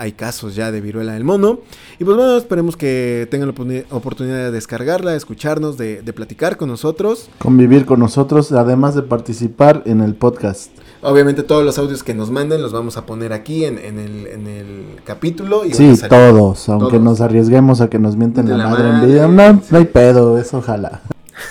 hay 0.04 0.12
casos 0.12 0.54
ya 0.54 0.70
de 0.72 0.82
viruela 0.82 1.14
del 1.14 1.24
mono. 1.24 1.60
Y 1.98 2.04
pues 2.04 2.18
bueno, 2.18 2.36
esperemos 2.38 2.76
que 2.76 3.28
tengan 3.32 3.48
la 3.56 3.84
oportunidad 3.96 4.36
de 4.38 4.52
descargarla, 4.52 5.12
de 5.12 5.18
escucharnos, 5.18 5.78
de, 5.78 6.02
de 6.02 6.14
platicar 6.14 6.58
con 6.58 6.68
nosotros. 6.70 7.30
Convivir 7.40 7.86
con 7.86 8.00
nosotros, 8.00 8.52
además 8.52 8.96
de 8.96 9.04
participar 9.04 9.82
en 9.86 10.02
el 10.02 10.16
podcast. 10.16 10.72
Obviamente 11.02 11.44
todos 11.44 11.64
los 11.66 11.78
audios 11.78 12.04
que 12.04 12.14
nos 12.14 12.32
manden 12.32 12.62
los 12.62 12.74
vamos 12.74 12.98
a 12.98 13.06
poner 13.06 13.32
aquí 13.34 13.64
en, 13.66 13.78
en 13.78 13.98
el, 13.98 14.28
en 14.28 14.48
el 14.48 14.86
capítulo. 15.06 15.66
Y 15.66 15.74
Sí, 15.74 15.94
todos. 16.10 16.68
Aunque 16.70 16.92
Todos. 16.98 17.02
nos 17.02 17.22
arriesguemos 17.22 17.80
a 17.82 17.90
que 17.90 18.00
nos 18.00 18.16
mienten 18.18 18.50
la, 18.50 18.58
la 18.58 18.68
madre 18.70 18.90
en 18.90 19.06
video. 19.08 19.28
No, 19.30 19.54
sí. 19.56 19.68
no 19.72 19.78
hay 19.78 19.86
pedo, 19.86 20.38
eso 20.38 20.58
ojalá. 20.58 21.02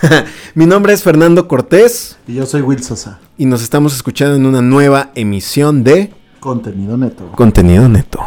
Mi 0.54 0.66
nombre 0.66 0.92
es 0.92 1.02
Fernando 1.02 1.48
Cortés 1.48 2.16
Y 2.26 2.34
yo 2.34 2.46
soy 2.46 2.62
Will 2.62 2.82
Sosa. 2.82 3.18
y 3.36 3.46
nos 3.46 3.62
estamos 3.62 3.94
escuchando 3.94 4.36
en 4.36 4.46
una 4.46 4.62
nueva 4.62 5.10
emisión 5.14 5.84
de 5.84 6.12
Contenido 6.40 6.96
neto. 6.96 7.30
Contenido 7.36 7.88
Neto. 7.88 8.18